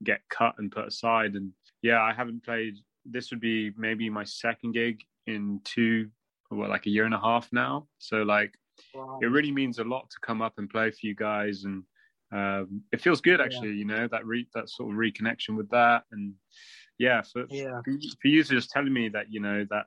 get 0.03 0.21
cut 0.29 0.55
and 0.59 0.71
put 0.71 0.89
aside. 0.89 1.35
And 1.35 1.53
yeah, 1.83 2.03
I 2.03 2.13
haven't 2.13 2.45
played 2.45 2.77
this 3.05 3.31
would 3.31 3.41
be 3.41 3.71
maybe 3.77 4.09
my 4.09 4.25
second 4.25 4.73
gig 4.73 5.01
in 5.27 5.61
two, 5.65 6.09
what, 6.49 6.71
like 6.71 6.87
a 6.87 6.91
year 6.91 7.05
and 7.05 7.15
a 7.15 7.21
half 7.21 7.49
now. 7.53 7.87
So 7.99 8.23
like, 8.23 8.55
wow. 8.95 9.19
it 9.23 9.27
really 9.27 9.53
means 9.53 9.79
a 9.79 9.85
lot 9.85 10.11
to 10.11 10.17
come 10.23 10.43
up 10.43 10.55
and 10.59 10.69
play 10.71 10.91
for 10.91 11.07
you 11.07 11.15
guys, 11.15 11.65
and 11.65 11.83
um, 12.35 12.83
it 12.93 13.01
feels 13.01 13.21
good 13.21 13.41
actually. 13.41 13.69
Yeah. 13.69 13.75
You 13.75 13.85
know 13.85 14.09
that 14.09 14.27
re- 14.27 14.49
that 14.55 14.69
sort 14.69 14.93
of 14.93 14.99
reconnection 14.99 15.57
with 15.57 15.71
that, 15.71 16.05
and 16.13 16.35
yeah, 16.99 17.23
for, 17.23 17.45
yeah. 17.49 17.81
for 18.21 18.29
you 18.29 18.43
to 18.43 18.51
just 18.51 18.71
telling 18.71 18.93
me 18.93 19.09
that 19.11 19.27
you 19.31 19.41
know 19.41 19.67
that 19.71 19.87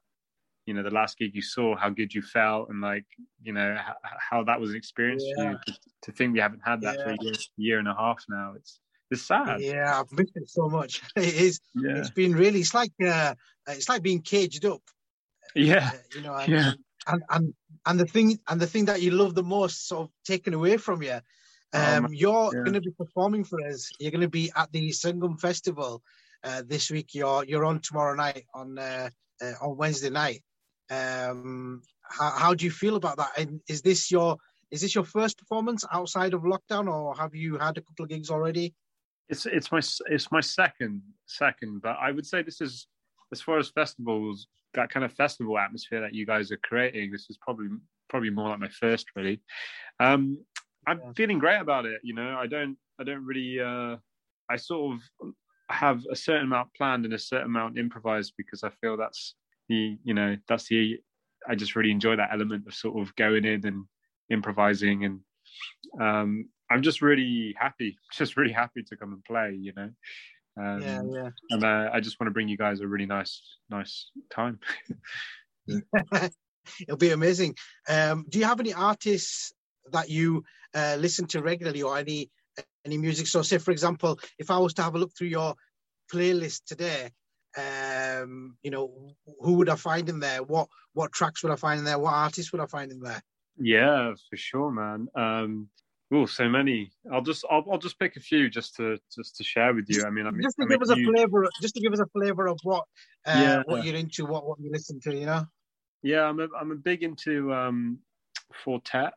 you 0.65 0.73
know 0.73 0.83
the 0.83 0.89
last 0.89 1.17
gig 1.17 1.35
you 1.35 1.41
saw 1.41 1.75
how 1.75 1.89
good 1.89 2.13
you 2.13 2.21
felt 2.21 2.69
and 2.69 2.81
like 2.81 3.05
you 3.41 3.53
know 3.53 3.77
how, 3.79 3.95
how 4.29 4.43
that 4.43 4.59
was 4.59 4.71
an 4.71 4.75
experience 4.75 5.23
yeah. 5.25 5.35
for 5.35 5.51
you 5.51 5.57
to, 5.65 5.73
to, 6.03 6.11
think 6.11 6.33
we 6.33 6.39
haven't 6.39 6.61
had 6.63 6.81
that 6.81 6.97
yeah. 6.97 7.03
for 7.03 7.09
a 7.11 7.17
year, 7.21 7.33
year 7.55 7.79
and 7.79 7.87
a 7.87 7.93
half 7.93 8.23
now 8.29 8.53
it's 8.55 8.79
it's 9.09 9.21
sad. 9.21 9.61
Yeah, 9.61 9.99
I've 9.99 10.11
missed 10.11 10.35
it 10.35 10.49
so 10.49 10.67
much. 10.67 11.01
It 11.15 11.33
is. 11.33 11.61
Yeah. 11.75 11.97
It's 11.97 12.09
been 12.09 12.33
really. 12.33 12.59
It's 12.59 12.73
like 12.73 12.91
uh, 13.05 13.35
it's 13.67 13.89
like 13.89 14.03
being 14.03 14.21
caged 14.21 14.65
up. 14.65 14.81
Yeah. 15.55 15.91
Uh, 15.93 15.97
you 16.15 16.21
know. 16.21 16.35
And, 16.35 16.51
yeah. 16.51 16.71
And, 17.07 17.23
and 17.29 17.53
and 17.85 17.99
the 17.99 18.05
thing 18.05 18.37
and 18.49 18.59
the 18.59 18.67
thing 18.67 18.85
that 18.85 19.01
you 19.01 19.11
love 19.11 19.33
the 19.33 19.43
most 19.43 19.87
sort 19.87 20.07
of 20.07 20.09
taken 20.25 20.53
away 20.53 20.77
from 20.77 21.01
you. 21.03 21.19
Um, 21.73 22.05
um 22.05 22.13
you're 22.13 22.51
yeah. 22.53 22.61
going 22.61 22.73
to 22.73 22.81
be 22.81 22.91
performing 22.91 23.43
for 23.43 23.65
us. 23.65 23.89
You're 23.99 24.11
going 24.11 24.21
to 24.21 24.29
be 24.29 24.51
at 24.55 24.71
the 24.71 24.89
Sangam 24.89 25.39
Festival 25.39 26.01
uh, 26.43 26.63
this 26.65 26.89
week. 26.89 27.13
You're 27.13 27.43
you're 27.45 27.65
on 27.65 27.81
tomorrow 27.81 28.15
night 28.15 28.45
on 28.53 28.77
uh, 28.77 29.09
uh, 29.41 29.53
on 29.61 29.77
Wednesday 29.77 30.09
night. 30.09 30.43
Um, 30.89 31.81
how, 32.01 32.29
how 32.29 32.53
do 32.53 32.65
you 32.65 32.71
feel 32.71 32.95
about 32.95 33.17
that? 33.17 33.37
And 33.37 33.59
is 33.67 33.81
this 33.81 34.09
your 34.11 34.37
is 34.71 34.81
this 34.81 34.95
your 34.95 35.03
first 35.03 35.37
performance 35.37 35.83
outside 35.91 36.33
of 36.33 36.41
lockdown, 36.41 36.91
or 36.91 37.15
have 37.15 37.35
you 37.35 37.57
had 37.57 37.77
a 37.77 37.81
couple 37.81 38.03
of 38.03 38.09
gigs 38.09 38.29
already? 38.29 38.73
It's 39.29 39.45
it's 39.45 39.71
my 39.71 39.81
it's 40.09 40.31
my 40.31 40.41
second 40.41 41.01
second, 41.25 41.81
but 41.81 41.97
I 41.99 42.11
would 42.11 42.25
say 42.25 42.41
this 42.41 42.61
is 42.61 42.87
as 43.31 43.41
far 43.41 43.57
as 43.57 43.69
festivals 43.69 44.47
that 44.73 44.89
kind 44.89 45.03
of 45.03 45.11
festival 45.13 45.57
atmosphere 45.57 46.01
that 46.01 46.13
you 46.13 46.25
guys 46.25 46.51
are 46.51 46.59
creating. 46.63 47.11
This 47.11 47.29
is 47.29 47.37
probably 47.37 47.67
probably 48.09 48.29
more 48.29 48.49
like 48.49 48.59
my 48.59 48.69
first 48.69 49.07
really. 49.15 49.41
Um, 49.99 50.39
I'm 50.87 50.99
yeah. 50.99 51.11
feeling 51.15 51.39
great 51.39 51.59
about 51.59 51.85
it. 51.85 51.99
You 52.03 52.15
know, 52.15 52.37
I 52.39 52.47
don't 52.47 52.77
I 52.99 53.03
don't 53.03 53.25
really 53.25 53.59
uh, 53.59 53.97
I 54.49 54.55
sort 54.55 54.95
of 54.95 55.31
have 55.69 56.01
a 56.11 56.15
certain 56.15 56.45
amount 56.45 56.73
planned 56.75 57.05
and 57.05 57.13
a 57.13 57.19
certain 57.19 57.47
amount 57.47 57.77
improvised 57.77 58.33
because 58.37 58.63
I 58.63 58.69
feel 58.81 58.97
that's 58.97 59.35
the 59.69 59.97
you 60.03 60.13
know 60.13 60.37
that's 60.47 60.67
the 60.67 60.97
I 61.47 61.55
just 61.55 61.75
really 61.75 61.91
enjoy 61.91 62.15
that 62.15 62.29
element 62.31 62.65
of 62.67 62.73
sort 62.73 62.99
of 62.99 63.15
going 63.15 63.45
in 63.45 63.65
and 63.65 63.85
improvising 64.29 65.05
and 65.05 65.19
um, 65.99 66.49
I'm 66.69 66.81
just 66.81 67.01
really 67.01 67.55
happy, 67.57 67.97
just 68.13 68.37
really 68.37 68.53
happy 68.53 68.83
to 68.83 68.97
come 68.97 69.13
and 69.13 69.23
play, 69.23 69.57
you 69.59 69.73
know. 69.75 69.89
Um, 70.59 70.81
yeah, 70.81 71.01
yeah. 71.13 71.29
And 71.51 71.63
uh, 71.63 71.89
I 71.93 71.99
just 71.99 72.19
want 72.19 72.27
to 72.27 72.33
bring 72.33 72.47
you 72.47 72.57
guys 72.57 72.81
a 72.81 72.87
really 72.87 73.05
nice, 73.05 73.41
nice 73.69 74.09
time. 74.31 74.59
It'll 76.81 76.97
be 76.97 77.11
amazing. 77.11 77.55
Um, 77.87 78.25
do 78.27 78.39
you 78.39 78.45
have 78.45 78.59
any 78.59 78.73
artists 78.73 79.53
that 79.91 80.09
you 80.09 80.43
uh, 80.73 80.97
listen 80.99 81.27
to 81.27 81.41
regularly, 81.41 81.81
or 81.81 81.97
any 81.97 82.29
any 82.85 82.97
music? 82.97 83.27
So, 83.27 83.41
say 83.41 83.57
for 83.57 83.71
example, 83.71 84.19
if 84.39 84.49
I 84.51 84.57
was 84.57 84.73
to 84.75 84.83
have 84.83 84.95
a 84.95 84.99
look 84.99 85.11
through 85.17 85.27
your 85.27 85.55
playlist 86.13 86.65
today, 86.65 87.11
um, 87.57 88.57
you 88.63 88.71
know, 88.71 89.15
who 89.39 89.53
would 89.53 89.69
I 89.69 89.75
find 89.75 90.09
in 90.09 90.19
there? 90.19 90.43
What 90.43 90.69
what 90.93 91.11
tracks 91.11 91.43
would 91.43 91.51
I 91.51 91.55
find 91.55 91.79
in 91.79 91.85
there? 91.85 91.99
What 91.99 92.13
artists 92.13 92.51
would 92.51 92.61
I 92.61 92.67
find 92.67 92.91
in 92.91 92.99
there? 92.99 93.21
Yeah, 93.59 94.13
for 94.29 94.37
sure, 94.37 94.71
man. 94.71 95.07
Um, 95.15 95.69
Oh, 96.09 96.25
so 96.25 96.47
many. 96.47 96.91
I'll 97.11 97.21
just 97.21 97.43
I'll, 97.51 97.65
I'll 97.69 97.77
just 97.77 97.99
pick 97.99 98.15
a 98.15 98.21
few 98.21 98.49
just 98.49 98.75
to 98.77 98.97
just 99.13 99.35
to 99.37 99.43
share 99.43 99.73
with 99.73 99.85
you. 99.89 100.05
I 100.05 100.09
mean, 100.09 100.25
I 100.25 100.31
mean 100.31 100.41
just 100.41 100.55
to 100.57 100.65
I 100.65 100.69
give 100.69 100.81
us 100.81 100.95
you... 100.95 101.09
a 101.09 101.13
flavor, 101.13 101.49
just 101.61 101.75
to 101.75 101.81
give 101.81 101.91
us 101.91 101.99
a 101.99 102.05
flavor 102.07 102.47
of 102.47 102.57
what 102.63 102.85
uh, 103.25 103.33
yeah. 103.35 103.63
what 103.65 103.83
you're 103.83 103.95
into, 103.95 104.25
what 104.25 104.47
what 104.47 104.57
you 104.61 104.71
listen 104.71 105.01
to. 105.01 105.13
You 105.13 105.25
know. 105.25 105.45
Yeah, 106.03 106.23
I'm 106.23 106.39
a 106.39 106.47
I'm 106.57 106.71
a 106.71 106.75
big 106.75 107.03
into 107.03 107.53
um, 107.53 107.99
Four 108.63 108.79
Tet. 108.85 109.13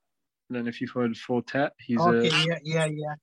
I 0.51 0.55
don't 0.55 0.65
know 0.65 0.69
if 0.69 0.81
you've 0.81 0.91
heard 0.91 1.17
Four 1.17 1.43
Tet. 1.43 1.73
He's 1.79 2.01
okay, 2.01 2.29
a 2.29 2.31
yeah 2.31 2.59
yeah 2.63 2.87
yeah. 2.87 3.15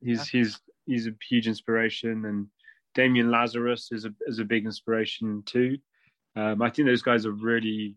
He's 0.00 0.18
yeah. 0.34 0.40
he's 0.40 0.60
he's 0.86 1.06
a 1.06 1.12
huge 1.28 1.48
inspiration, 1.48 2.24
and 2.26 2.46
Damian 2.94 3.30
Lazarus 3.30 3.88
is 3.92 4.04
a 4.04 4.10
is 4.26 4.38
a 4.38 4.44
big 4.44 4.66
inspiration 4.66 5.42
too. 5.46 5.78
Um, 6.36 6.62
I 6.62 6.70
think 6.70 6.86
those 6.88 7.02
guys 7.02 7.26
are 7.26 7.32
really, 7.32 7.96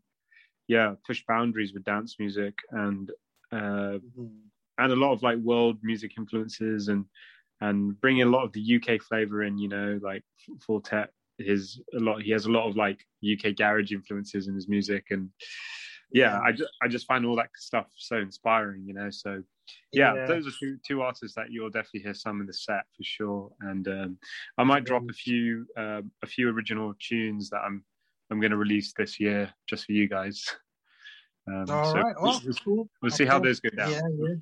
yeah, 0.67 0.93
push 1.05 1.23
boundaries 1.27 1.73
with 1.73 1.83
dance 1.83 2.15
music, 2.19 2.55
and 2.71 3.11
uh, 3.51 3.99
mm-hmm 3.99 4.47
and 4.77 4.91
a 4.91 4.95
lot 4.95 5.13
of 5.13 5.23
like 5.23 5.37
world 5.37 5.77
music 5.83 6.13
influences 6.17 6.87
and 6.87 7.05
and 7.61 7.99
bringing 7.99 8.21
a 8.21 8.29
lot 8.29 8.43
of 8.43 8.53
the 8.53 8.75
UK 8.75 9.01
flavor 9.01 9.43
in. 9.43 9.57
You 9.57 9.69
know, 9.69 9.99
like 10.01 10.23
Four 10.65 10.81
Tet, 10.81 11.09
his 11.37 11.81
a 11.95 11.99
lot. 11.99 12.21
He 12.21 12.31
has 12.31 12.45
a 12.45 12.51
lot 12.51 12.67
of 12.67 12.75
like 12.75 13.03
UK 13.23 13.55
garage 13.55 13.91
influences 13.91 14.47
in 14.47 14.55
his 14.55 14.67
music, 14.67 15.07
and 15.09 15.29
yeah, 16.11 16.39
I 16.39 16.51
just 16.51 16.71
I 16.81 16.87
just 16.87 17.07
find 17.07 17.25
all 17.25 17.35
that 17.35 17.49
stuff 17.55 17.87
so 17.95 18.17
inspiring. 18.17 18.83
You 18.85 18.93
know, 18.93 19.09
so 19.09 19.43
yeah, 19.91 20.15
yeah, 20.15 20.25
those 20.25 20.47
are 20.47 20.51
two 20.59 20.77
two 20.85 21.01
artists 21.01 21.35
that 21.35 21.51
you'll 21.51 21.69
definitely 21.69 22.01
hear 22.01 22.13
some 22.13 22.41
in 22.41 22.47
the 22.47 22.53
set 22.53 22.83
for 22.95 23.03
sure. 23.03 23.51
And 23.61 23.87
um, 23.87 24.17
I 24.57 24.63
might 24.63 24.85
drop 24.85 25.03
a 25.09 25.13
few 25.13 25.65
uh, 25.77 26.01
a 26.23 26.27
few 26.27 26.49
original 26.49 26.93
tunes 26.99 27.49
that 27.49 27.61
I'm 27.65 27.83
I'm 28.29 28.39
going 28.39 28.51
to 28.51 28.57
release 28.57 28.93
this 28.97 29.19
year 29.19 29.53
just 29.67 29.85
for 29.85 29.93
you 29.93 30.07
guys. 30.07 30.45
Um, 31.47 31.65
All 31.69 31.93
so 31.93 31.99
right. 31.99 32.15
Well, 32.21 32.41
we'll, 32.43 32.53
cool. 32.55 32.89
we'll 33.01 33.11
see 33.11 33.25
how 33.25 33.39
those 33.39 33.59
go 33.59 33.69
down. 33.69 33.91
Yeah, 33.91 34.01
yeah. 34.19 34.35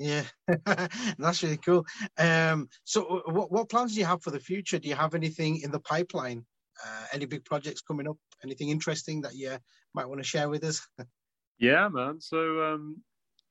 Yeah, 0.00 0.22
that's 1.18 1.42
really 1.42 1.58
cool. 1.58 1.84
Um, 2.16 2.70
so, 2.84 3.22
what, 3.26 3.52
what 3.52 3.68
plans 3.68 3.92
do 3.92 4.00
you 4.00 4.06
have 4.06 4.22
for 4.22 4.30
the 4.30 4.40
future? 4.40 4.78
Do 4.78 4.88
you 4.88 4.94
have 4.94 5.14
anything 5.14 5.60
in 5.60 5.70
the 5.70 5.80
pipeline? 5.80 6.46
Uh, 6.84 7.04
any 7.12 7.26
big 7.26 7.44
projects 7.44 7.80
coming 7.80 8.08
up? 8.08 8.16
Anything 8.44 8.70
interesting 8.70 9.20
that 9.22 9.34
you 9.34 9.56
might 9.94 10.06
want 10.08 10.20
to 10.20 10.26
share 10.26 10.48
with 10.48 10.64
us? 10.64 10.86
yeah, 11.58 11.88
man. 11.88 12.20
So, 12.20 12.62
um, 12.62 13.02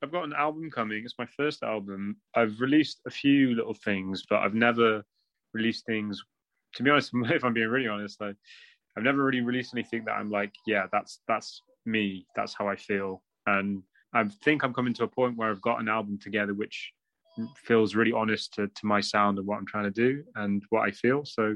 I've 0.02 0.12
got 0.12 0.24
an 0.24 0.34
album 0.34 0.72
coming. 0.72 1.04
It's 1.04 1.20
my 1.20 1.26
first 1.26 1.62
album. 1.62 2.18
I've 2.36 2.60
released 2.62 3.02
a 3.06 3.10
few 3.10 3.54
little 3.54 3.74
things, 3.74 4.24
but 4.30 4.40
I've 4.40 4.54
never 4.54 5.04
released 5.54 5.86
things. 5.86 6.24
To 6.76 6.84
be 6.84 6.90
honest, 6.90 7.12
if 7.14 7.44
I'm 7.44 7.54
being 7.54 7.68
really 7.68 7.88
honest, 7.88 8.22
I've 8.22 8.36
never 8.98 9.24
really 9.24 9.42
released 9.42 9.74
anything 9.74 10.06
that 10.06 10.14
I'm 10.14 10.30
like, 10.30 10.54
yeah, 10.66 10.86
that's 10.92 11.20
that's 11.28 11.64
me. 11.86 12.26
That's 12.36 12.54
how 12.54 12.68
I 12.68 12.76
feel. 12.76 13.24
And 13.46 13.84
I 14.14 14.24
think 14.44 14.64
I'm 14.64 14.74
coming 14.74 14.94
to 14.96 15.04
a 15.04 15.08
point 15.08 15.38
where 15.38 15.50
I've 15.50 15.62
got 15.62 15.80
an 15.80 15.90
album 15.90 16.18
together 16.18 16.54
which 16.54 16.94
feels 17.58 17.96
really 17.96 18.12
honest 18.12 18.54
to, 18.54 18.68
to 18.68 18.86
my 18.86 19.00
sound 19.00 19.38
and 19.38 19.48
what 19.48 19.58
I'm 19.58 19.66
trying 19.66 19.86
to 19.86 19.92
do 19.92 20.24
and 20.36 20.64
what 20.70 20.82
I 20.82 20.92
feel. 20.92 21.24
So 21.26 21.56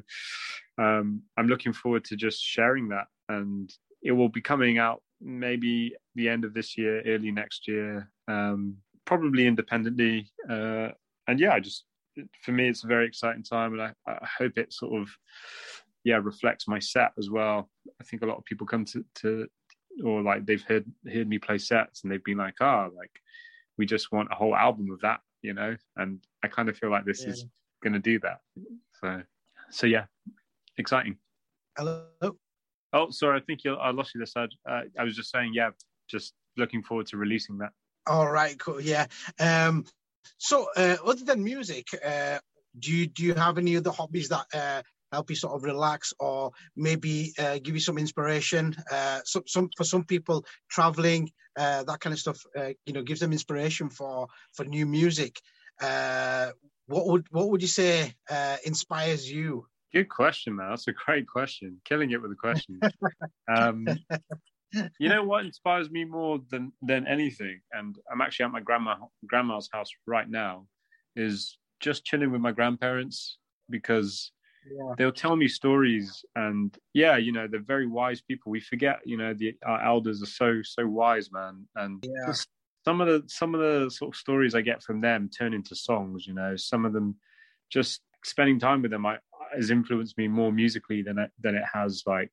um, 0.77 1.23
I'm 1.37 1.47
looking 1.47 1.73
forward 1.73 2.05
to 2.05 2.15
just 2.15 2.43
sharing 2.43 2.89
that. 2.89 3.05
And 3.29 3.71
it 4.01 4.11
will 4.11 4.29
be 4.29 4.41
coming 4.41 4.77
out 4.77 5.01
maybe 5.21 5.95
the 6.15 6.29
end 6.29 6.43
of 6.43 6.53
this 6.53 6.77
year, 6.77 7.01
early 7.05 7.31
next 7.31 7.67
year, 7.67 8.09
um, 8.27 8.77
probably 9.05 9.47
independently. 9.47 10.31
Uh, 10.49 10.89
and 11.27 11.39
yeah, 11.39 11.53
I 11.53 11.59
just 11.59 11.85
for 12.43 12.51
me, 12.51 12.67
it's 12.67 12.83
a 12.83 12.87
very 12.87 13.07
exciting 13.07 13.43
time, 13.43 13.73
and 13.73 13.81
I, 13.81 13.93
I, 14.07 14.27
hope 14.37 14.57
it 14.57 14.71
sort 14.73 15.01
of 15.01 15.09
yeah 16.03 16.19
reflects 16.21 16.67
my 16.67 16.79
set 16.79 17.11
as 17.17 17.29
well. 17.29 17.69
I 17.99 18.03
think 18.03 18.21
a 18.21 18.25
lot 18.25 18.37
of 18.37 18.45
people 18.45 18.67
come 18.67 18.85
to 18.85 19.03
to 19.15 19.47
or 20.03 20.21
like 20.21 20.45
they've 20.45 20.63
heard 20.63 20.85
heard 21.11 21.27
me 21.27 21.39
play 21.39 21.57
sets 21.57 22.03
and 22.03 22.11
they've 22.11 22.23
been 22.23 22.37
like, 22.37 22.55
ah, 22.61 22.87
oh, 22.87 22.95
like 22.95 23.11
we 23.77 23.85
just 23.85 24.11
want 24.11 24.29
a 24.31 24.35
whole 24.35 24.55
album 24.55 24.91
of 24.91 24.99
that, 25.01 25.21
you 25.41 25.53
know. 25.53 25.75
And 25.95 26.19
I 26.43 26.47
kind 26.47 26.69
of 26.69 26.77
feel 26.77 26.91
like 26.91 27.05
this 27.05 27.23
yeah. 27.23 27.29
is 27.29 27.45
going 27.81 27.93
to 27.93 27.99
do 27.99 28.19
that. 28.19 28.39
So 29.01 29.21
so 29.69 29.87
yeah, 29.87 30.05
exciting. 30.77 31.17
Hello. 31.77 32.05
Oh, 32.93 33.09
sorry. 33.09 33.39
I 33.39 33.43
think 33.43 33.63
you, 33.63 33.75
I 33.75 33.91
lost 33.91 34.13
you 34.13 34.19
this 34.19 34.33
side. 34.33 34.49
Uh, 34.69 34.81
I 34.99 35.03
was 35.03 35.15
just 35.15 35.31
saying, 35.31 35.53
yeah, 35.53 35.71
just 36.09 36.33
looking 36.57 36.83
forward 36.83 37.07
to 37.07 37.17
releasing 37.17 37.57
that. 37.57 37.71
All 38.05 38.29
right, 38.29 38.59
cool. 38.59 38.81
Yeah. 38.81 39.07
Um, 39.39 39.85
so, 40.37 40.67
uh, 40.75 40.97
other 41.05 41.25
than 41.25 41.43
music, 41.43 41.87
uh, 42.05 42.39
do 42.79 42.91
you 42.91 43.07
do 43.07 43.23
you 43.23 43.33
have 43.33 43.57
any 43.57 43.77
other 43.77 43.91
hobbies 43.91 44.29
that 44.29 44.45
uh, 44.53 44.81
help 45.11 45.29
you 45.29 45.35
sort 45.35 45.53
of 45.53 45.63
relax, 45.63 46.13
or 46.19 46.51
maybe 46.75 47.33
uh, 47.39 47.59
give 47.63 47.75
you 47.75 47.81
some 47.81 47.97
inspiration? 47.97 48.75
Uh, 48.91 49.21
some, 49.25 49.43
some 49.47 49.69
for 49.77 49.83
some 49.83 50.03
people, 50.03 50.45
traveling, 50.69 51.31
uh, 51.57 51.83
that 51.83 51.99
kind 51.99 52.13
of 52.13 52.19
stuff, 52.19 52.39
uh, 52.57 52.69
you 52.85 52.93
know, 52.93 53.03
gives 53.03 53.19
them 53.19 53.31
inspiration 53.31 53.89
for 53.89 54.27
for 54.53 54.65
new 54.65 54.85
music. 54.85 55.39
Uh, 55.81 56.49
what 56.87 57.07
would 57.07 57.25
what 57.31 57.49
would 57.49 57.61
you 57.61 57.67
say 57.67 58.13
uh, 58.29 58.57
inspires 58.65 59.31
you? 59.31 59.65
Good 59.93 60.09
question, 60.09 60.55
man. 60.55 60.69
That's 60.69 60.87
a 60.87 60.93
great 60.93 61.27
question. 61.27 61.79
Killing 61.85 62.11
it 62.11 62.21
with 62.21 62.31
a 62.31 62.35
question. 62.35 62.79
um, 63.55 63.87
you 64.99 65.09
know 65.09 65.23
what 65.23 65.45
inspires 65.45 65.91
me 65.91 66.03
more 66.03 66.39
than 66.49 66.71
than 66.81 67.07
anything, 67.07 67.61
and 67.71 67.95
I'm 68.11 68.21
actually 68.21 68.45
at 68.45 68.51
my 68.51 68.61
grandma 68.61 68.95
grandma's 69.27 69.69
house 69.71 69.89
right 70.07 70.27
now, 70.27 70.65
is 71.15 71.57
just 71.79 72.05
chilling 72.05 72.31
with 72.31 72.41
my 72.41 72.51
grandparents 72.51 73.37
because 73.69 74.31
yeah. 74.71 74.93
they'll 74.97 75.11
tell 75.11 75.35
me 75.35 75.47
stories 75.47 76.23
and 76.35 76.77
yeah 76.93 77.17
you 77.17 77.31
know 77.31 77.47
they're 77.47 77.59
very 77.59 77.87
wise 77.87 78.21
people 78.21 78.49
we 78.49 78.61
forget 78.61 78.99
you 79.05 79.17
know 79.17 79.33
the 79.33 79.53
our 79.65 79.83
elders 79.83 80.23
are 80.23 80.27
so 80.27 80.61
so 80.63 80.87
wise 80.87 81.31
man 81.31 81.67
and 81.75 82.03
yeah. 82.03 82.33
some 82.85 83.01
of 83.01 83.07
the 83.07 83.23
some 83.27 83.53
of 83.53 83.59
the 83.59 83.89
sort 83.89 84.15
of 84.15 84.17
stories 84.17 84.55
i 84.55 84.61
get 84.61 84.81
from 84.81 85.01
them 85.01 85.29
turn 85.29 85.53
into 85.53 85.75
songs 85.75 86.25
you 86.25 86.33
know 86.33 86.55
some 86.55 86.85
of 86.85 86.93
them 86.93 87.15
just 87.69 88.01
spending 88.23 88.59
time 88.59 88.81
with 88.81 88.91
them 88.91 89.05
I, 89.05 89.17
has 89.55 89.71
influenced 89.71 90.17
me 90.17 90.27
more 90.27 90.51
musically 90.51 91.01
than 91.01 91.17
it, 91.17 91.31
than 91.39 91.55
it 91.55 91.63
has 91.71 92.03
like 92.05 92.29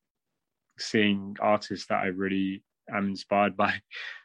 seeing 0.79 1.37
artists 1.41 1.87
that 1.89 2.03
I 2.03 2.07
really 2.07 2.63
am 2.93 3.09
inspired 3.09 3.57
by. 3.57 3.75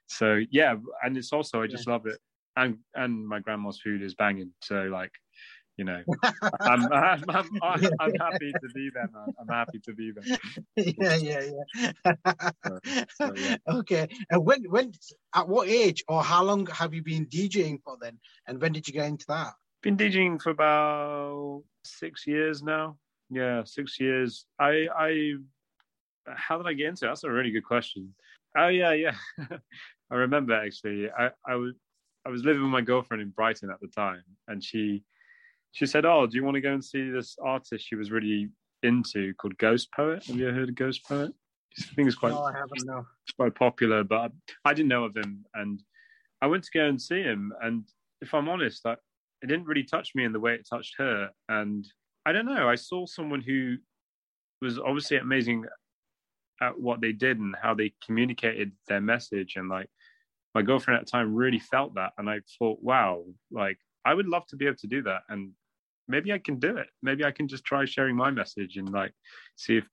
So 0.08 0.40
yeah, 0.52 0.76
and 1.02 1.18
it's 1.18 1.34
also 1.34 1.64
I 1.64 1.66
just 1.66 1.88
yeah. 1.88 1.94
love 1.94 2.06
it, 2.06 2.20
and 2.56 2.78
and 2.94 3.28
my 3.28 3.40
grandma's 3.40 3.80
food 3.80 4.04
is 4.04 4.14
banging. 4.14 4.52
So 4.62 4.84
like, 4.84 5.10
you 5.78 5.84
know, 5.84 6.04
I'm, 6.62 6.94
I'm, 6.94 7.24
I'm, 7.30 7.90
I'm, 8.00 8.14
happy 8.20 8.52
to 8.52 8.70
be 8.76 8.92
there, 8.94 9.10
man. 9.12 9.34
I'm 9.40 9.48
happy 9.48 9.80
to 9.80 9.94
be 9.96 10.12
there. 10.12 10.38
Yeah, 10.76 11.16
yeah, 11.16 11.42
yeah. 11.74 12.52
so, 12.68 12.80
so, 13.16 13.34
yeah. 13.36 13.58
Okay, 13.68 14.08
and 14.30 14.46
when 14.46 14.64
when 14.70 14.92
at 15.34 15.48
what 15.48 15.68
age 15.68 16.04
or 16.08 16.24
how 16.24 16.44
long 16.44 16.68
have 16.68 16.94
you 16.94 17.02
been 17.02 17.26
DJing 17.26 17.82
for 17.84 17.98
then, 18.00 18.20
and 18.46 18.62
when 18.62 18.74
did 18.74 18.88
you 18.88 18.94
get 18.94 19.08
into 19.08 19.26
that? 19.30 19.54
Been 19.82 19.98
DJing 19.98 20.40
for 20.40 20.52
about 20.52 21.64
six 21.86 22.28
years 22.28 22.62
now. 22.64 22.98
Yeah, 23.30 23.64
six 23.64 24.00
years. 24.00 24.46
I 24.60 24.88
I 24.98 25.34
how 26.28 26.58
did 26.58 26.68
I 26.68 26.74
get 26.74 26.88
into 26.88 27.06
it? 27.06 27.10
That's 27.10 27.24
a 27.24 27.32
really 27.32 27.52
good 27.52 27.66
question. 27.66 28.14
Oh 28.58 28.68
yeah, 28.68 28.94
yeah. 28.94 29.16
I 30.12 30.16
remember 30.16 30.54
actually. 30.54 31.10
I, 31.10 31.30
I 31.48 31.56
was 31.56 31.74
I 32.26 32.30
was 32.30 32.44
living 32.44 32.64
with 32.64 32.72
my 32.72 32.82
girlfriend 32.82 33.22
in 33.22 33.30
Brighton 33.30 33.70
at 33.70 33.80
the 33.82 33.88
time, 33.88 34.24
and 34.48 34.64
she 34.64 35.04
she 35.72 35.86
said, 35.86 36.06
"Oh, 36.06 36.26
do 36.26 36.36
you 36.36 36.44
want 36.44 36.56
to 36.56 36.62
go 36.62 36.74
and 36.74 36.84
see 36.84 37.10
this 37.10 37.38
artist 37.44 37.86
she 37.88 37.96
was 37.96 38.12
really 38.12 38.50
into 38.84 39.34
called 39.36 39.58
Ghostpoet? 39.58 40.26
Have 40.28 40.36
you 40.36 40.48
ever 40.48 40.58
heard 40.58 40.70
of 40.70 40.76
Ghostpoet? 40.76 41.32
I 41.78 41.94
think 41.96 42.08
it's 42.08 42.16
quite 42.16 42.32
no, 42.32 42.44
I 42.44 42.54
haven't. 42.54 42.86
No. 42.86 43.06
It's 43.28 43.36
quite 43.36 43.56
popular, 43.56 44.04
but 44.04 44.32
I 44.64 44.74
didn't 44.74 44.90
know 44.90 45.04
of 45.04 45.16
him, 45.16 45.46
and 45.54 45.82
I 46.42 46.48
went 46.48 46.64
to 46.64 46.72
go 46.74 46.86
and 46.86 47.02
see 47.02 47.22
him. 47.22 47.54
And 47.62 47.84
if 48.22 48.34
I'm 48.34 48.48
honest, 48.48 48.86
I, 48.86 48.96
it 49.42 49.48
didn't 49.48 49.66
really 49.66 49.84
touch 49.84 50.12
me 50.16 50.24
in 50.24 50.34
the 50.34 50.40
way 50.40 50.54
it 50.54 50.68
touched 50.68 50.96
her. 50.98 51.30
And 51.50 51.86
I 52.26 52.32
don't 52.32 52.46
know. 52.46 52.68
I 52.68 52.76
saw 52.76 53.06
someone 53.06 53.42
who 53.42 53.78
was 54.62 54.80
obviously 54.80 55.18
amazing 55.18 55.66
at 56.62 56.80
what 56.80 57.02
they 57.02 57.12
did 57.12 57.40
and 57.40 57.56
how 57.62 57.74
they 57.74 57.94
communicated 58.04 58.72
their 58.88 59.02
message. 59.02 59.56
And 59.56 59.70
like 59.70 59.90
my 60.54 60.62
girlfriend 60.62 61.00
at 61.00 61.06
the 61.06 61.12
time 61.12 61.36
really 61.36 61.60
felt 61.60 61.96
that. 61.96 62.14
And 62.18 62.30
i 62.30 62.40
thought 62.58 62.80
wow 62.82 63.24
like 63.52 63.78
i 64.06 64.14
would 64.14 64.28
love 64.28 64.48
to 64.48 64.56
be 64.56 64.66
able 64.66 64.78
to 64.78 64.88
do 64.88 65.04
that. 65.04 65.24
And 65.30 65.52
maybe 66.08 66.32
i 66.32 66.38
can 66.38 66.60
do 66.60 66.78
it. 66.78 66.88
Maybe 67.02 67.26
i 67.26 67.32
can 67.32 67.48
just 67.48 67.66
try 67.66 67.86
sharing 67.86 68.16
my 68.16 68.32
message 68.32 68.78
and 68.78 68.90
like 68.92 69.14
see 69.58 69.78
if 69.78 69.86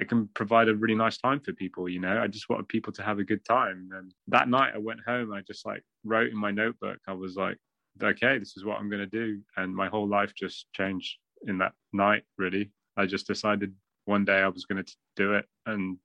it 0.00 0.08
can 0.08 0.28
provide 0.34 0.68
a 0.68 0.74
really 0.74 0.96
nice 0.96 1.18
time 1.18 1.40
for 1.40 1.52
people 1.52 1.88
you 1.88 2.00
know? 2.00 2.20
I 2.20 2.26
just 2.26 2.48
wanted 2.48 2.68
people 2.68 2.92
to 2.94 3.02
have 3.02 3.18
a 3.18 3.24
good 3.24 3.44
time. 3.44 3.90
And 3.94 4.12
that 4.28 4.48
night 4.48 4.72
i 4.74 4.78
went 4.78 5.00
home 5.06 5.32
i 5.32 5.42
just 5.42 5.66
like 5.66 5.82
wrote 6.04 6.30
in 6.30 6.38
my 6.38 6.50
notebook. 6.50 6.98
I 7.06 7.12
was 7.12 7.36
like 7.36 7.58
okay 8.02 8.38
this 8.38 8.56
is 8.56 8.64
what 8.64 8.78
i'm 8.78 8.90
going 8.90 9.00
to 9.00 9.06
do 9.06 9.40
and 9.56 9.74
my 9.74 9.88
whole 9.88 10.08
life 10.08 10.34
just 10.34 10.66
changed 10.72 11.16
in 11.46 11.58
that 11.58 11.72
night 11.92 12.22
really 12.38 12.70
i 12.96 13.06
just 13.06 13.26
decided 13.26 13.72
one 14.04 14.24
day 14.24 14.38
I 14.38 14.48
was 14.48 14.64
going 14.64 14.84
to 14.84 14.96
do 15.16 15.34
it, 15.34 15.46
and 15.66 15.98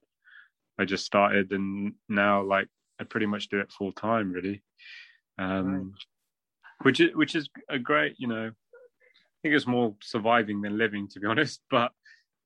I 0.78 0.86
just 0.86 1.06
started, 1.06 1.52
and 1.52 1.94
now 2.08 2.42
like 2.42 2.68
I 3.00 3.04
pretty 3.04 3.26
much 3.26 3.50
do 3.50 3.60
it 3.60 3.72
full 3.72 3.92
time, 3.92 4.32
really. 4.32 4.62
Um, 5.38 5.76
right. 5.76 5.86
Which 6.84 7.00
is 7.00 7.16
which 7.16 7.36
is 7.36 7.50
a 7.70 7.80
great, 7.80 8.16
you 8.18 8.28
know. 8.28 8.48
I 8.48 9.42
think 9.42 9.56
it's 9.56 9.68
more 9.68 9.96
surviving 10.02 10.62
than 10.62 10.78
living, 10.78 11.08
to 11.10 11.20
be 11.20 11.28
honest. 11.28 11.62
But 11.70 11.92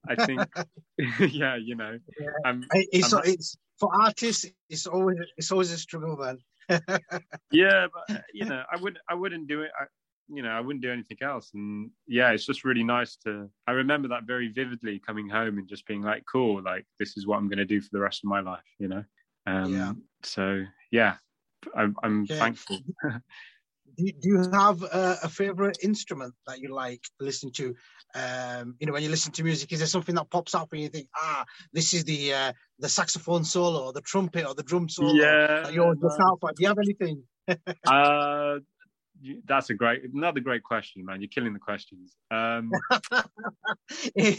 I 0.07 0.25
think, 0.25 0.41
yeah, 1.31 1.55
you 1.55 1.75
know, 1.75 1.97
yeah. 2.19 2.53
it's 2.91 3.13
I'm, 3.13 3.21
it's 3.25 3.57
for 3.79 3.89
artists. 4.01 4.45
It's 4.69 4.87
always 4.87 5.17
it's 5.37 5.51
always 5.51 5.71
a 5.71 5.77
struggle, 5.77 6.17
man. 6.17 6.39
yeah, 7.51 7.87
but 7.93 8.23
you 8.33 8.45
know, 8.45 8.63
I 8.71 8.77
wouldn't, 8.77 9.01
I 9.09 9.13
wouldn't 9.13 9.47
do 9.47 9.61
it. 9.61 9.71
I, 9.79 9.85
you 10.29 10.41
know, 10.41 10.49
I 10.49 10.61
wouldn't 10.61 10.81
do 10.81 10.91
anything 10.91 11.17
else. 11.21 11.51
And 11.53 11.91
yeah, 12.07 12.31
it's 12.31 12.45
just 12.45 12.63
really 12.63 12.83
nice 12.83 13.17
to. 13.17 13.49
I 13.67 13.71
remember 13.71 14.07
that 14.09 14.23
very 14.23 14.47
vividly 14.47 14.99
coming 14.99 15.29
home 15.29 15.57
and 15.57 15.67
just 15.67 15.85
being 15.85 16.01
like, 16.01 16.23
cool, 16.31 16.61
like 16.61 16.85
this 16.99 17.17
is 17.17 17.27
what 17.27 17.37
I'm 17.37 17.47
going 17.47 17.57
to 17.57 17.65
do 17.65 17.81
for 17.81 17.89
the 17.91 17.99
rest 17.99 18.23
of 18.23 18.29
my 18.29 18.39
life, 18.39 18.63
you 18.79 18.87
know. 18.87 19.03
Um, 19.45 19.73
yeah. 19.73 19.93
So 20.23 20.63
yeah, 20.91 21.15
I'm, 21.75 21.95
I'm 22.03 22.25
thankful. 22.25 22.79
do, 23.95 24.11
do 24.11 24.29
you 24.29 24.49
have 24.51 24.81
a, 24.83 25.17
a, 25.23 25.29
favorite 25.29 25.77
instrument 25.83 26.33
that 26.47 26.59
you 26.59 26.73
like 26.73 27.01
to 27.19 27.25
listen 27.25 27.51
to? 27.53 27.75
Um, 28.15 28.75
you 28.79 28.87
know, 28.87 28.93
when 28.93 29.03
you 29.03 29.09
listen 29.09 29.31
to 29.33 29.43
music, 29.43 29.71
is 29.71 29.79
there 29.79 29.87
something 29.87 30.15
that 30.15 30.29
pops 30.29 30.55
up 30.55 30.71
and 30.73 30.81
you 30.81 30.89
think, 30.89 31.07
ah, 31.15 31.45
this 31.71 31.93
is 31.93 32.03
the 32.03 32.33
uh, 32.33 32.53
the 32.79 32.89
saxophone 32.89 33.43
solo, 33.43 33.85
or 33.85 33.93
the 33.93 34.01
trumpet, 34.01 34.45
or 34.45 34.53
the 34.55 34.63
drum 34.63 34.89
solo? 34.89 35.13
Yeah. 35.13 35.69
You 35.69 35.83
always 35.83 35.99
look 36.01 36.19
out 36.19 36.39
for. 36.39 36.51
Do 36.53 36.61
you 36.61 36.67
have 36.67 36.77
anything? 36.77 37.23
uh, 37.87 38.59
that's 39.45 39.69
a 39.69 39.73
great, 39.73 40.01
another 40.13 40.39
great 40.39 40.63
question, 40.63 41.05
man. 41.05 41.21
You're 41.21 41.29
killing 41.29 41.53
the 41.53 41.59
questions. 41.59 42.15
Um, 42.31 42.71
I, 42.91 44.37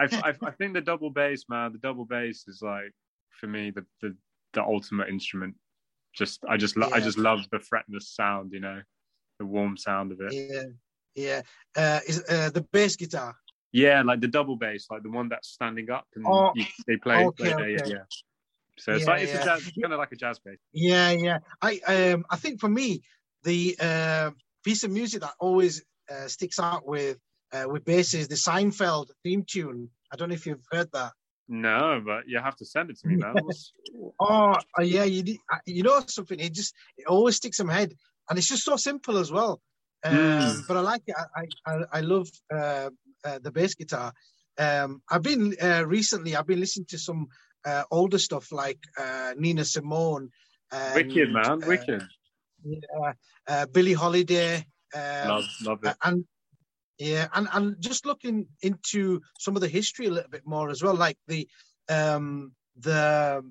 I, 0.00 0.34
I, 0.42 0.50
think 0.52 0.74
the 0.74 0.80
double 0.80 1.10
bass, 1.10 1.44
man. 1.48 1.72
The 1.72 1.78
double 1.78 2.04
bass 2.04 2.44
is 2.46 2.60
like 2.62 2.92
for 3.40 3.46
me 3.46 3.70
the 3.70 3.84
the, 4.00 4.16
the 4.52 4.62
ultimate 4.62 5.08
instrument. 5.08 5.54
Just 6.14 6.44
I 6.48 6.56
just 6.56 6.76
lo- 6.76 6.88
yeah. 6.88 6.96
I 6.96 7.00
just 7.00 7.18
love 7.18 7.40
the 7.50 7.58
fretless 7.58 8.14
sound, 8.14 8.52
you 8.52 8.60
know, 8.60 8.80
the 9.38 9.46
warm 9.46 9.76
sound 9.76 10.12
of 10.12 10.20
it. 10.20 10.32
Yeah, 10.32 10.62
yeah. 11.14 11.42
Uh, 11.76 12.00
is 12.06 12.22
uh, 12.28 12.50
the 12.50 12.62
bass 12.72 12.96
guitar? 12.96 13.34
Yeah, 13.72 14.02
like 14.02 14.20
the 14.20 14.28
double 14.28 14.56
bass, 14.56 14.86
like 14.90 15.02
the 15.02 15.10
one 15.10 15.28
that's 15.28 15.48
standing 15.48 15.90
up 15.90 16.06
and 16.14 16.24
oh, 16.26 16.52
you, 16.54 16.64
they 16.86 16.96
play. 16.96 17.24
Okay, 17.26 17.52
play 17.52 17.76
okay. 17.76 17.90
yeah. 17.90 17.98
So 18.78 18.92
it's 18.92 19.04
yeah, 19.04 19.10
like 19.10 19.22
it's, 19.22 19.32
yeah. 19.32 19.44
jazz, 19.44 19.70
kind 19.80 19.92
of 19.92 19.98
like 19.98 20.12
a 20.12 20.16
jazz 20.16 20.38
bass. 20.38 20.58
Yeah, 20.72 21.10
yeah. 21.10 21.38
I 21.60 21.78
um 21.86 22.24
I 22.30 22.36
think 22.36 22.60
for 22.60 22.68
me 22.68 23.02
the 23.44 23.76
uh, 23.80 24.30
piece 24.64 24.84
of 24.84 24.90
music 24.90 25.20
that 25.20 25.34
always 25.38 25.82
uh, 26.10 26.28
sticks 26.28 26.58
out 26.58 26.86
with 26.86 27.18
uh, 27.52 27.64
with 27.66 27.84
bass 27.84 28.14
is 28.14 28.28
the 28.28 28.34
Seinfeld 28.34 29.08
theme 29.24 29.44
tune. 29.46 29.90
I 30.12 30.16
don't 30.16 30.28
know 30.28 30.34
if 30.34 30.46
you've 30.46 30.64
heard 30.70 30.90
that. 30.92 31.12
No, 31.48 32.02
but 32.04 32.28
you 32.28 32.38
have 32.38 32.56
to 32.56 32.66
send 32.66 32.90
it 32.90 32.98
to 33.00 33.08
me, 33.08 33.16
man. 33.16 33.34
oh, 34.20 34.54
uh, 34.78 34.82
yeah, 34.82 35.04
you 35.04 35.38
uh, 35.50 35.56
you 35.64 35.82
know 35.82 36.02
something? 36.06 36.38
It 36.38 36.52
just 36.52 36.74
it 36.98 37.06
always 37.06 37.36
sticks 37.36 37.58
in 37.58 37.66
my 37.66 37.74
head, 37.74 37.94
and 38.28 38.38
it's 38.38 38.48
just 38.48 38.64
so 38.64 38.76
simple 38.76 39.16
as 39.16 39.32
well. 39.32 39.60
Um, 40.04 40.14
mm. 40.14 40.68
But 40.68 40.76
I 40.76 40.80
like 40.80 41.02
it. 41.06 41.16
I 41.16 41.70
I, 41.70 41.84
I 41.92 42.00
love 42.00 42.28
uh, 42.54 42.90
uh, 43.24 43.38
the 43.42 43.50
bass 43.50 43.74
guitar. 43.74 44.12
Um, 44.58 45.00
I've 45.10 45.22
been 45.22 45.54
uh, 45.60 45.84
recently. 45.86 46.36
I've 46.36 46.46
been 46.46 46.60
listening 46.60 46.86
to 46.90 46.98
some 46.98 47.28
uh, 47.64 47.84
older 47.90 48.18
stuff 48.18 48.52
like 48.52 48.80
Nina 49.36 49.64
Simone. 49.64 50.30
And, 50.70 50.94
wicked 50.94 51.32
man, 51.32 51.60
wicked. 51.60 52.06
Yeah, 52.62 53.64
Billie 53.72 53.94
Holiday. 53.94 54.66
Um, 54.94 55.28
love, 55.28 55.44
love 55.62 55.78
it. 55.84 55.96
And 56.02 56.24
yeah, 56.98 57.28
and 57.32 57.48
and 57.52 57.76
just 57.80 58.06
looking 58.06 58.46
into 58.62 59.20
some 59.38 59.56
of 59.56 59.62
the 59.62 59.68
history 59.68 60.06
a 60.06 60.10
little 60.10 60.30
bit 60.30 60.46
more 60.46 60.70
as 60.70 60.82
well, 60.82 60.94
like 60.94 61.18
the 61.26 61.48
um 61.88 62.52
the 62.78 63.42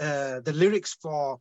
uh 0.00 0.40
the 0.40 0.52
lyrics 0.52 0.96
for 1.00 1.38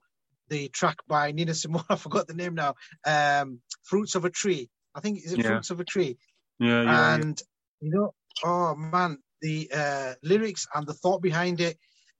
the 0.49 0.67
track 0.69 0.97
by 1.07 1.31
Nina 1.31 1.53
Simone, 1.53 1.83
I 1.89 1.95
forgot 1.95 2.27
the 2.27 2.33
name 2.33 2.55
now. 2.55 2.75
Um 3.05 3.61
Fruits 3.83 4.15
of 4.15 4.25
a 4.25 4.29
Tree. 4.29 4.69
I 4.95 4.99
think 4.99 5.19
is 5.23 5.33
it 5.33 5.39
yeah. 5.39 5.47
Fruits 5.47 5.69
of 5.69 5.79
a 5.79 5.85
Tree? 5.85 6.17
Yeah, 6.59 6.83
yeah. 6.83 7.15
And 7.15 7.41
yeah. 7.81 7.87
you 7.87 7.95
know, 7.95 8.13
oh 8.43 8.75
man, 8.75 9.17
the 9.41 9.69
uh 9.73 10.13
lyrics 10.23 10.67
and 10.73 10.85
the 10.85 10.93
thought 10.93 11.21
behind 11.21 11.61
it, 11.61 11.77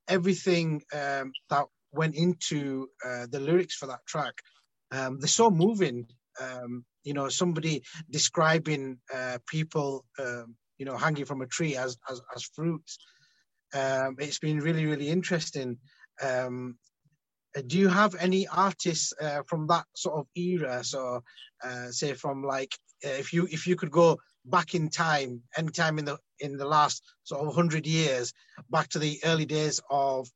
everything 0.08 0.82
um 0.94 1.32
that 1.50 1.66
went 1.94 2.16
into 2.16 2.88
uh, 3.06 3.28
the 3.30 3.40
lyrics 3.40 3.76
for 3.76 3.88
that 3.88 4.06
track. 4.08 4.34
Um, 4.92 5.20
they're 5.20 5.28
so 5.28 5.50
moving. 5.50 6.08
Um, 6.42 6.86
you 7.04 7.14
know, 7.14 7.30
somebody 7.30 7.84
describing 8.10 9.00
uh, 9.14 9.38
people, 9.48 10.06
um, 10.20 10.56
you 10.78 10.86
know, 10.86 10.98
hanging 10.98 11.26
from 11.26 11.42
a 11.42 11.48
tree 11.48 11.76
as 11.76 11.98
as, 12.10 12.22
as 12.36 12.44
fruits. 12.44 12.98
Um, 13.74 14.16
it's 14.20 14.40
been 14.40 14.60
really, 14.60 14.86
really 14.86 15.10
interesting. 15.10 15.78
Um, 16.22 16.78
uh, 17.56 17.62
do 17.68 17.78
you 17.78 17.88
have 17.88 18.16
any 18.16 18.48
artists 18.48 19.14
uh, 19.22 19.42
from 19.48 19.68
that 19.68 19.86
sort 19.96 20.20
of 20.20 20.28
era? 20.36 20.84
So, 20.84 21.24
uh, 21.64 21.90
say 21.90 22.14
from 22.14 22.44
like, 22.44 22.76
uh, 23.06 23.10
if 23.10 23.34
you 23.34 23.48
if 23.52 23.68
you 23.68 23.76
could 23.76 23.92
go 23.92 24.20
back 24.46 24.76
in 24.76 24.90
time, 24.90 25.42
any 25.58 25.70
time 25.70 26.00
in 26.00 26.06
the 26.06 26.18
in 26.40 26.58
the 26.58 26.68
last 26.68 27.04
sort 27.24 27.46
of 27.46 27.54
hundred 27.54 27.86
years, 27.86 28.34
back 28.70 28.90
to 28.90 29.00
the 29.00 29.20
early 29.26 29.46
days 29.46 29.80
of 29.90 30.28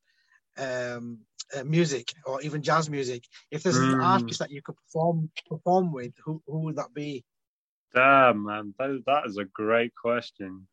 um, 0.58 1.18
uh, 1.56 1.64
music 1.64 2.12
or 2.24 2.40
even 2.42 2.62
jazz 2.62 2.90
music, 2.90 3.24
if 3.50 3.62
there's 3.62 3.78
mm. 3.78 3.94
an 3.94 4.00
artist 4.00 4.38
that 4.40 4.50
you 4.50 4.62
could 4.62 4.76
perform 4.76 5.30
perform 5.48 5.92
with, 5.92 6.12
who 6.24 6.42
who 6.46 6.60
would 6.60 6.76
that 6.76 6.92
be? 6.94 7.24
Damn, 7.94 8.44
man, 8.44 8.74
that, 8.78 9.02
that 9.06 9.26
is 9.26 9.38
a 9.38 9.44
great 9.44 9.94
question. 9.94 10.66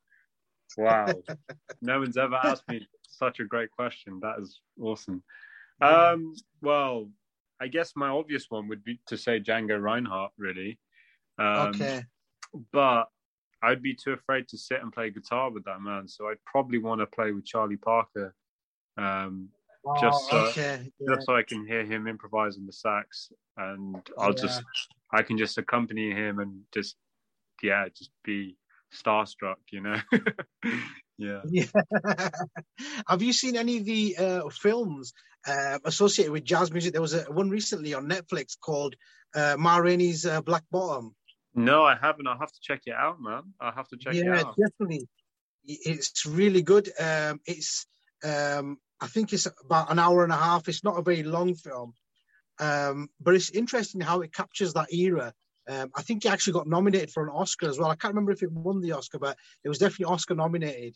Wow, 0.78 1.14
no 1.82 2.00
one's 2.00 2.18
ever 2.18 2.36
asked 2.36 2.68
me 2.68 2.88
such 3.08 3.40
a 3.40 3.46
great 3.46 3.72
question. 3.72 4.20
That 4.22 4.40
is 4.40 4.60
awesome. 4.80 5.24
Um, 5.82 6.34
well, 6.62 7.10
I 7.60 7.68
guess 7.68 7.94
my 7.96 8.10
obvious 8.10 8.48
one 8.50 8.68
would 8.68 8.84
be 8.84 9.00
to 9.08 9.18
say 9.18 9.40
Django 9.40 9.82
Reinhardt, 9.82 10.32
really. 10.38 10.80
Um, 11.40 11.70
okay. 11.70 12.04
But 12.72 13.06
I'd 13.62 13.82
be 13.82 13.96
too 13.96 14.12
afraid 14.12 14.48
to 14.50 14.58
sit 14.58 14.82
and 14.82 14.92
play 14.92 15.10
guitar 15.10 15.50
with 15.50 15.66
that 15.66 15.82
man. 15.82 16.08
So 16.08 16.28
I'd 16.28 16.44
probably 16.46 16.78
want 16.78 17.02
to 17.02 17.08
play 17.08 17.32
with 17.32 17.46
Charlie 17.46 17.78
Parker. 17.78 18.34
Um, 18.98 19.50
Oh, 19.88 20.02
just 20.02 20.30
so, 20.30 20.38
okay. 20.48 20.92
yeah. 21.00 21.16
just 21.16 21.28
so 21.28 21.36
I 21.36 21.44
can 21.44 21.66
hear 21.66 21.86
him 21.86 22.08
improvising 22.08 22.66
the 22.66 22.74
sax, 22.74 23.32
and 23.58 24.02
I'll 24.18 24.30
yeah. 24.30 24.42
just 24.42 24.64
I 25.14 25.22
can 25.22 25.38
just 25.38 25.58
accompany 25.58 26.12
him 26.12 26.40
and 26.40 26.62
just 26.74 26.96
yeah, 27.62 27.86
just 27.96 28.10
be 28.24 28.58
starstruck, 28.94 29.58
you 29.72 29.82
know. 29.82 29.98
yeah. 31.18 31.42
Yeah. 31.50 31.66
Have 33.08 33.22
you 33.22 33.32
seen 33.32 33.56
any 33.56 33.78
of 33.78 33.86
the 33.86 34.18
uh, 34.18 34.50
films 34.50 35.14
uh, 35.48 35.80
associated 35.86 36.34
with 36.34 36.44
jazz 36.44 36.74
music? 36.74 36.92
There 36.92 37.02
was 37.02 37.14
a 37.14 37.24
one 37.32 37.50
recently 37.50 37.94
on 37.94 38.10
Netflix 38.10 38.60
called 38.60 38.96
uh, 39.34 39.56
Ma 39.58 39.78
Rainey's 39.78 40.26
uh, 40.26 40.42
Black 40.42 40.64
Bottom. 40.72 41.16
No, 41.54 41.86
I 41.86 41.96
haven't. 41.96 42.28
I'll 42.28 42.38
have 42.38 42.52
to 42.52 42.60
check 42.62 42.82
it 42.86 42.94
out, 42.94 43.22
man. 43.22 43.44
I'll 43.62 43.72
have 43.72 43.88
to 43.90 43.98
check 43.98 44.14
yeah, 44.14 44.24
it 44.24 44.28
out. 44.28 44.56
Yeah, 44.58 44.66
definitely. 44.68 45.08
It's 45.64 46.26
really 46.26 46.62
good. 46.62 46.92
Um, 47.00 47.40
it's 47.46 47.88
um, 48.24 48.78
I 49.06 49.08
think 49.08 49.34
it's 49.34 49.48
about 49.64 49.92
an 49.92 50.00
hour 50.00 50.24
and 50.24 50.34
a 50.34 50.38
half. 50.38 50.68
It's 50.68 50.84
not 50.84 50.98
a 50.98 51.04
very 51.04 51.22
long 51.22 51.54
film, 51.54 51.94
um, 52.60 53.08
but 53.22 53.36
it's 53.36 53.52
interesting 53.52 54.02
how 54.02 54.22
it 54.22 54.34
captures 54.34 54.74
that 54.74 54.92
era. 54.92 55.32
Um, 55.68 55.92
I 55.96 56.02
think 56.02 56.24
he 56.24 56.30
actually 56.30 56.54
got 56.54 56.68
nominated 56.68 57.12
for 57.12 57.24
an 57.24 57.30
Oscar 57.30 57.70
as 57.70 57.78
well. 57.78 57.92
I 57.92 57.96
can't 57.96 58.16
remember 58.16 58.32
if 58.32 58.42
it 58.42 58.52
won 58.52 58.82
the 58.82 58.94
Oscar, 58.94 59.20
but 59.20 59.38
it 59.64 59.70
was 59.70 59.78
definitely 59.78 60.14
Oscar 60.14 60.34
nominated. 60.34 60.96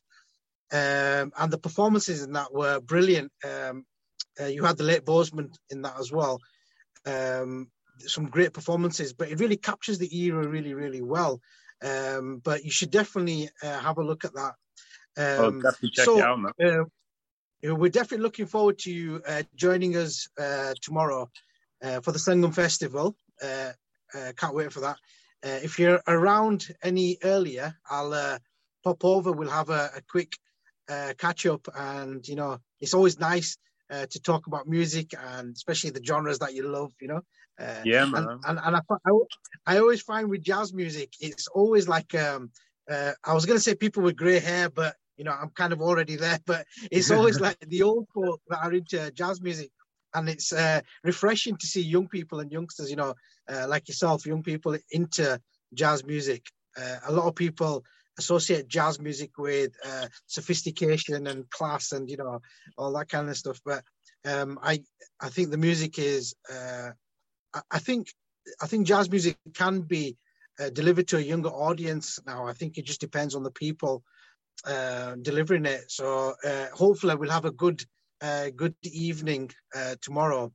Um, 0.71 1.31
and 1.37 1.51
the 1.51 1.59
performances 1.59 2.23
in 2.23 2.33
that 2.33 2.51
were 2.51 2.79
brilliant. 2.79 3.31
Um, 3.43 3.85
uh, 4.39 4.45
you 4.45 4.63
had 4.63 4.77
the 4.77 4.83
late 4.83 5.05
Boseman 5.05 5.53
in 5.69 5.83
that 5.83 5.99
as 5.99 6.11
well. 6.11 6.39
Um, 7.05 7.67
some 7.99 8.25
great 8.25 8.53
performances, 8.53 9.13
but 9.13 9.29
it 9.29 9.39
really 9.39 9.57
captures 9.57 9.99
the 9.99 10.17
era 10.17 10.47
really, 10.47 10.73
really 10.73 11.01
well. 11.01 11.41
Um, 11.83 12.41
but 12.43 12.63
you 12.63 12.71
should 12.71 12.91
definitely 12.91 13.49
uh, 13.61 13.79
have 13.79 13.97
a 13.97 14.03
look 14.03 14.25
at 14.25 14.33
that. 14.33 14.53
oh, 15.17 15.51
definitely 15.51 15.91
check 15.91 16.05
so, 16.05 16.17
it 16.17 16.23
out, 16.23 16.39
man. 16.39 16.53
Uh, 16.63 16.85
we're 17.63 17.89
definitely 17.89 18.23
looking 18.23 18.45
forward 18.45 18.79
to 18.79 18.91
you 18.91 19.21
uh, 19.27 19.43
joining 19.55 19.97
us 19.97 20.27
uh, 20.39 20.73
tomorrow 20.81 21.29
uh, 21.83 21.99
for 22.01 22.11
the 22.11 22.19
Sangam 22.19 22.53
Festival. 22.53 23.15
Uh, 23.41 23.71
uh, 24.13 24.31
can't 24.35 24.55
wait 24.55 24.71
for 24.71 24.81
that. 24.81 24.97
Uh, 25.43 25.59
if 25.63 25.79
you're 25.79 26.01
around 26.07 26.67
any 26.81 27.17
earlier, 27.23 27.75
I'll 27.89 28.39
pop 28.83 29.03
over. 29.05 29.31
We'll 29.31 29.49
have 29.49 29.69
a, 29.69 29.89
a 29.97 30.01
quick 30.09 30.33
catch 31.17 31.45
up, 31.45 31.67
and 31.75 32.27
you 32.27 32.35
know, 32.35 32.59
it's 32.81 32.93
always 32.93 33.19
nice 33.19 33.57
to 33.91 34.19
talk 34.19 34.47
about 34.47 34.67
music 34.67 35.13
and 35.17 35.55
especially 35.55 35.91
the 35.91 36.03
genres 36.03 36.39
that 36.39 36.53
you 36.53 36.67
love. 36.67 36.91
You 36.99 37.07
know. 37.07 37.21
yeah, 37.85 38.05
man. 38.05 38.27
And, 38.27 38.39
and, 38.45 38.59
and 38.63 38.75
I, 38.75 38.81
I, 38.89 39.11
I, 39.65 39.79
always 39.79 40.01
find 40.01 40.29
with 40.29 40.43
jazz 40.43 40.73
music, 40.73 41.13
it's 41.21 41.47
always 41.47 41.87
like 41.87 42.13
um, 42.15 42.51
I 42.89 43.33
was 43.33 43.45
going 43.45 43.57
to 43.57 43.63
say 43.63 43.75
people 43.75 44.03
with 44.03 44.17
grey 44.17 44.39
hair, 44.39 44.69
but 44.69 44.95
you 45.19 45.25
know, 45.25 45.33
I'm 45.33 45.49
kind 45.49 45.73
of 45.73 45.81
already 45.81 46.15
there, 46.15 46.39
but 46.45 46.65
it's 46.89 47.11
always 47.17 47.39
like 47.39 47.59
the 47.59 47.83
old 47.83 48.07
folk 48.13 48.41
that 48.47 48.63
are 48.63 48.73
into 48.73 49.11
jazz 49.11 49.41
music. 49.41 49.69
And 50.15 50.27
it's 50.27 50.51
uh, 50.51 50.81
refreshing 51.03 51.55
to 51.57 51.67
see 51.67 51.81
young 51.81 52.07
people 52.07 52.39
and 52.39 52.51
youngsters, 52.51 52.89
you 52.89 52.95
know, 52.95 53.13
uh, 53.47 53.67
like 53.67 53.87
yourself, 53.87 54.25
young 54.25 54.41
people 54.41 54.75
into 54.89 55.39
jazz 55.75 56.03
music. 56.03 56.47
Uh, 56.75 56.95
a 57.07 57.11
lot 57.11 57.27
of 57.27 57.35
people 57.35 57.83
associate 58.17 58.67
jazz 58.67 58.99
music 58.99 59.37
with 59.37 59.71
uh, 59.85 60.07
sophistication 60.25 61.27
and 61.27 61.47
class 61.51 61.91
and, 61.91 62.09
you 62.09 62.17
know, 62.17 62.39
all 62.75 62.91
that 62.93 63.09
kind 63.09 63.29
of 63.29 63.37
stuff. 63.37 63.61
But 63.63 63.83
um, 64.25 64.57
I, 64.63 64.81
I 65.21 65.29
think 65.29 65.51
the 65.51 65.57
music 65.57 65.99
is, 65.99 66.33
uh, 66.51 66.89
I, 67.53 67.61
I 67.69 67.77
think, 67.77 68.07
I 68.59 68.65
think 68.65 68.87
jazz 68.87 69.11
music 69.11 69.37
can 69.53 69.81
be 69.81 70.17
uh, 70.59 70.71
delivered 70.71 71.07
to 71.09 71.17
a 71.17 71.21
younger 71.21 71.49
audience 71.49 72.19
now. 72.25 72.47
I 72.47 72.53
think 72.53 72.79
it 72.79 72.85
just 72.85 72.99
depends 72.99 73.35
on 73.35 73.43
the 73.43 73.51
people 73.51 74.03
uh, 74.65 75.15
delivering 75.21 75.65
it. 75.65 75.91
So 75.91 76.35
uh, 76.43 76.67
hopefully 76.73 77.15
we'll 77.15 77.29
have 77.29 77.45
a 77.45 77.51
good 77.51 77.83
uh, 78.21 78.49
good 78.55 78.75
evening 78.83 79.51
uh, 79.75 79.95
tomorrow. 80.01 80.51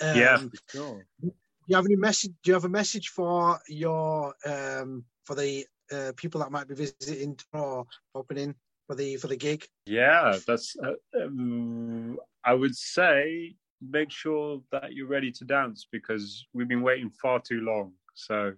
Um, 0.00 0.16
yeah, 0.16 0.38
sure. 0.70 1.06
Do 1.20 1.32
you 1.68 1.76
have 1.76 1.86
any 1.86 1.96
message? 1.96 2.32
Do 2.42 2.50
you 2.50 2.54
have 2.54 2.64
a 2.64 2.68
message 2.68 3.08
for 3.08 3.58
your 3.68 4.34
um, 4.46 5.04
for 5.24 5.34
the 5.34 5.66
uh, 5.92 6.12
people 6.16 6.40
that 6.40 6.50
might 6.50 6.68
be 6.68 6.74
visiting 6.74 7.38
or 7.52 7.86
popping 8.12 8.38
in 8.38 8.54
for 8.86 8.94
the 8.94 9.16
for 9.16 9.28
the 9.28 9.36
gig? 9.36 9.64
Yeah, 9.86 10.38
that's. 10.46 10.76
Uh, 10.82 11.22
um, 11.22 12.18
I 12.44 12.52
would 12.52 12.76
say 12.76 13.54
make 13.80 14.10
sure 14.10 14.60
that 14.70 14.92
you're 14.92 15.08
ready 15.08 15.32
to 15.32 15.44
dance 15.44 15.86
because 15.90 16.46
we've 16.52 16.68
been 16.68 16.82
waiting 16.82 17.10
far 17.10 17.40
too 17.40 17.60
long. 17.60 17.92
So 18.14 18.52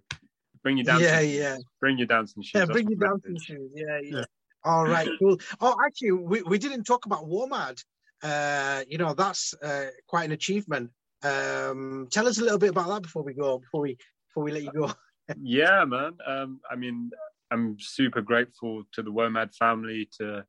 bring 0.63 0.77
your 0.77 0.85
dancing. 0.85 1.07
Yeah, 1.07 1.19
yeah. 1.19 1.57
Bring 1.79 1.97
your 1.97 2.07
dancing 2.07 2.43
shoes. 2.43 2.59
Yeah, 2.59 2.65
bring 2.65 2.89
your 2.89 2.99
dancing 2.99 3.39
shoes. 3.39 3.71
Yeah, 3.73 3.99
yeah. 4.03 4.17
Yeah. 4.17 4.25
All 4.67 4.85
right, 4.87 5.07
cool. 5.19 5.37
Oh, 5.61 5.75
actually, 5.85 6.11
we, 6.11 6.41
we 6.43 6.57
didn't 6.57 6.83
talk 6.83 7.05
about 7.05 7.25
WOMAD. 7.25 7.83
Uh, 8.21 8.83
you 8.87 8.97
know, 8.97 9.13
that's 9.13 9.53
uh, 9.63 9.85
quite 10.07 10.25
an 10.25 10.31
achievement. 10.31 10.91
Um, 11.23 12.07
tell 12.11 12.27
us 12.27 12.39
a 12.39 12.43
little 12.43 12.57
bit 12.57 12.71
about 12.71 12.89
that 12.89 13.01
before 13.03 13.23
we 13.23 13.33
go, 13.33 13.59
before 13.59 13.81
we 13.81 13.97
before 14.29 14.43
we 14.43 14.51
let 14.51 14.63
you 14.63 14.71
go. 14.71 14.91
yeah, 15.41 15.85
man. 15.85 16.13
Um, 16.25 16.59
I 16.69 16.75
mean, 16.75 17.11
I'm 17.51 17.77
super 17.79 18.21
grateful 18.21 18.83
to 18.93 19.01
the 19.01 19.11
WOMAD 19.11 19.55
family 19.55 20.09
to 20.19 20.43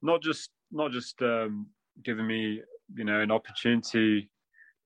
not 0.00 0.22
just 0.22 0.50
not 0.70 0.92
just 0.92 1.20
um, 1.22 1.66
giving 2.04 2.26
me, 2.26 2.62
you 2.94 3.04
know, 3.04 3.20
an 3.20 3.30
opportunity. 3.30 4.30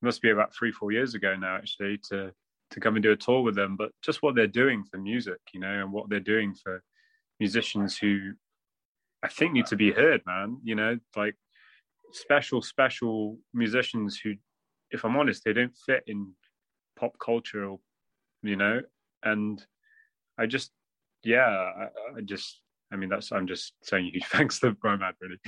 Must 0.03 0.23
be 0.23 0.31
about 0.31 0.55
three, 0.55 0.73
four 0.73 0.93
years 0.93 1.15
ago 1.15 1.37
now, 1.37 1.57
actually, 1.57 1.99
to 2.11 2.33
to 2.71 2.81
come 2.81 2.97
and 2.97 3.03
do 3.03 3.13
a 3.13 3.17
tour 3.17 3.43
with 3.43 3.55
them. 3.55 3.77
But 3.77 3.91
just 4.03 4.23
what 4.23 4.35
they're 4.35 4.47
doing 4.47 4.85
for 4.85 4.99
music, 4.99 5.41
you 5.53 5.61
know, 5.61 5.83
and 5.83 5.93
what 5.93 6.09
they're 6.09 6.21
doing 6.21 6.55
for 6.55 6.83
musicians 7.41 7.99
who 7.99 8.33
I 9.25 9.29
think 9.29 9.53
need 9.53 9.67
to 9.67 9.77
be 9.77 9.93
heard, 9.93 10.21
man. 10.27 10.59
You 10.63 10.75
know, 10.75 10.99
like 11.17 11.35
special, 12.13 12.63
special 12.63 13.39
musicians 13.53 14.21
who, 14.23 14.35
if 14.91 15.05
I'm 15.05 15.17
honest, 15.17 15.43
they 15.45 15.53
don't 15.53 15.77
fit 15.87 16.05
in 16.07 16.33
pop 16.97 17.19
culture 17.19 17.75
you 18.45 18.57
know? 18.57 18.81
And 19.23 19.65
i 20.39 20.47
just 20.47 20.71
yeah 21.23 21.47
i, 21.47 21.85
I 22.17 22.21
just 22.25 22.61
i 22.93 22.97
mean 22.97 23.09
that's 23.09 23.31
i'm 23.31 23.47
just 23.47 23.73
saying 23.83 24.07
huge 24.07 24.25
thanks 24.31 24.61
to 24.61 24.73
WOMAD 24.73 25.13
really. 25.21 25.39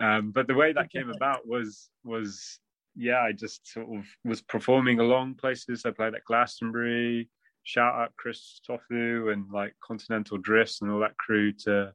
Um 0.00 0.32
but 0.32 0.46
the 0.46 0.54
way 0.54 0.72
that 0.72 0.90
came 0.90 1.10
about 1.10 1.46
was 1.46 1.90
was 2.04 2.58
yeah 2.94 3.20
i 3.20 3.32
just 3.32 3.66
sort 3.72 3.86
of 3.94 4.04
was 4.24 4.40
performing 4.40 5.00
along 5.00 5.34
places. 5.34 5.84
I 5.84 5.90
played 5.90 6.14
at 6.14 6.24
glastonbury 6.24 7.28
shout 7.64 7.94
out 7.96 8.12
chris 8.16 8.60
tofu 8.66 9.30
and 9.30 9.44
like 9.52 9.74
continental 9.84 10.38
drifts 10.38 10.80
and 10.80 10.90
all 10.90 11.00
that 11.00 11.18
crew 11.18 11.52
to 11.52 11.92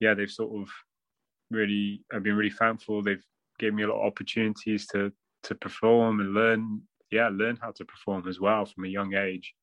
yeah 0.00 0.14
they've 0.14 0.30
sort 0.30 0.60
of 0.60 0.68
really 1.50 2.02
i've 2.12 2.22
been 2.22 2.36
really 2.36 2.50
thankful. 2.50 3.02
They've 3.02 3.24
gave 3.58 3.74
me 3.74 3.84
a 3.84 3.88
lot 3.88 4.00
of 4.00 4.06
opportunities 4.06 4.86
to 4.88 5.12
to 5.44 5.54
perform 5.54 6.20
and 6.20 6.34
learn 6.34 6.82
yeah 7.10 7.28
learn 7.32 7.58
how 7.60 7.70
to 7.72 7.84
perform 7.84 8.28
as 8.28 8.40
well 8.40 8.64
from 8.66 8.84
a 8.84 8.88
young 8.88 9.14
age. 9.14 9.54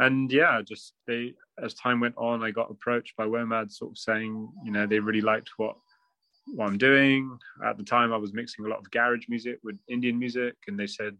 And 0.00 0.30
yeah 0.30 0.60
just 0.62 0.94
they 1.06 1.34
as 1.62 1.74
time 1.74 2.00
went 2.00 2.16
on 2.16 2.42
i 2.42 2.50
got 2.50 2.70
approached 2.70 3.16
by 3.16 3.26
womad 3.26 3.70
sort 3.70 3.92
of 3.92 3.98
saying 3.98 4.48
you 4.64 4.72
know 4.72 4.86
they 4.86 4.98
really 4.98 5.20
liked 5.20 5.50
what 5.56 5.76
what 6.54 6.68
i'm 6.68 6.78
doing. 6.78 7.38
At 7.64 7.78
the 7.78 7.84
time 7.84 8.12
i 8.12 8.16
was 8.16 8.34
mixing 8.34 8.64
a 8.64 8.68
lot 8.68 8.80
of 8.80 8.90
garage 8.90 9.26
music 9.28 9.58
with 9.62 9.78
indian 9.88 10.18
music 10.18 10.56
and 10.66 10.78
they 10.78 10.88
said 10.88 11.16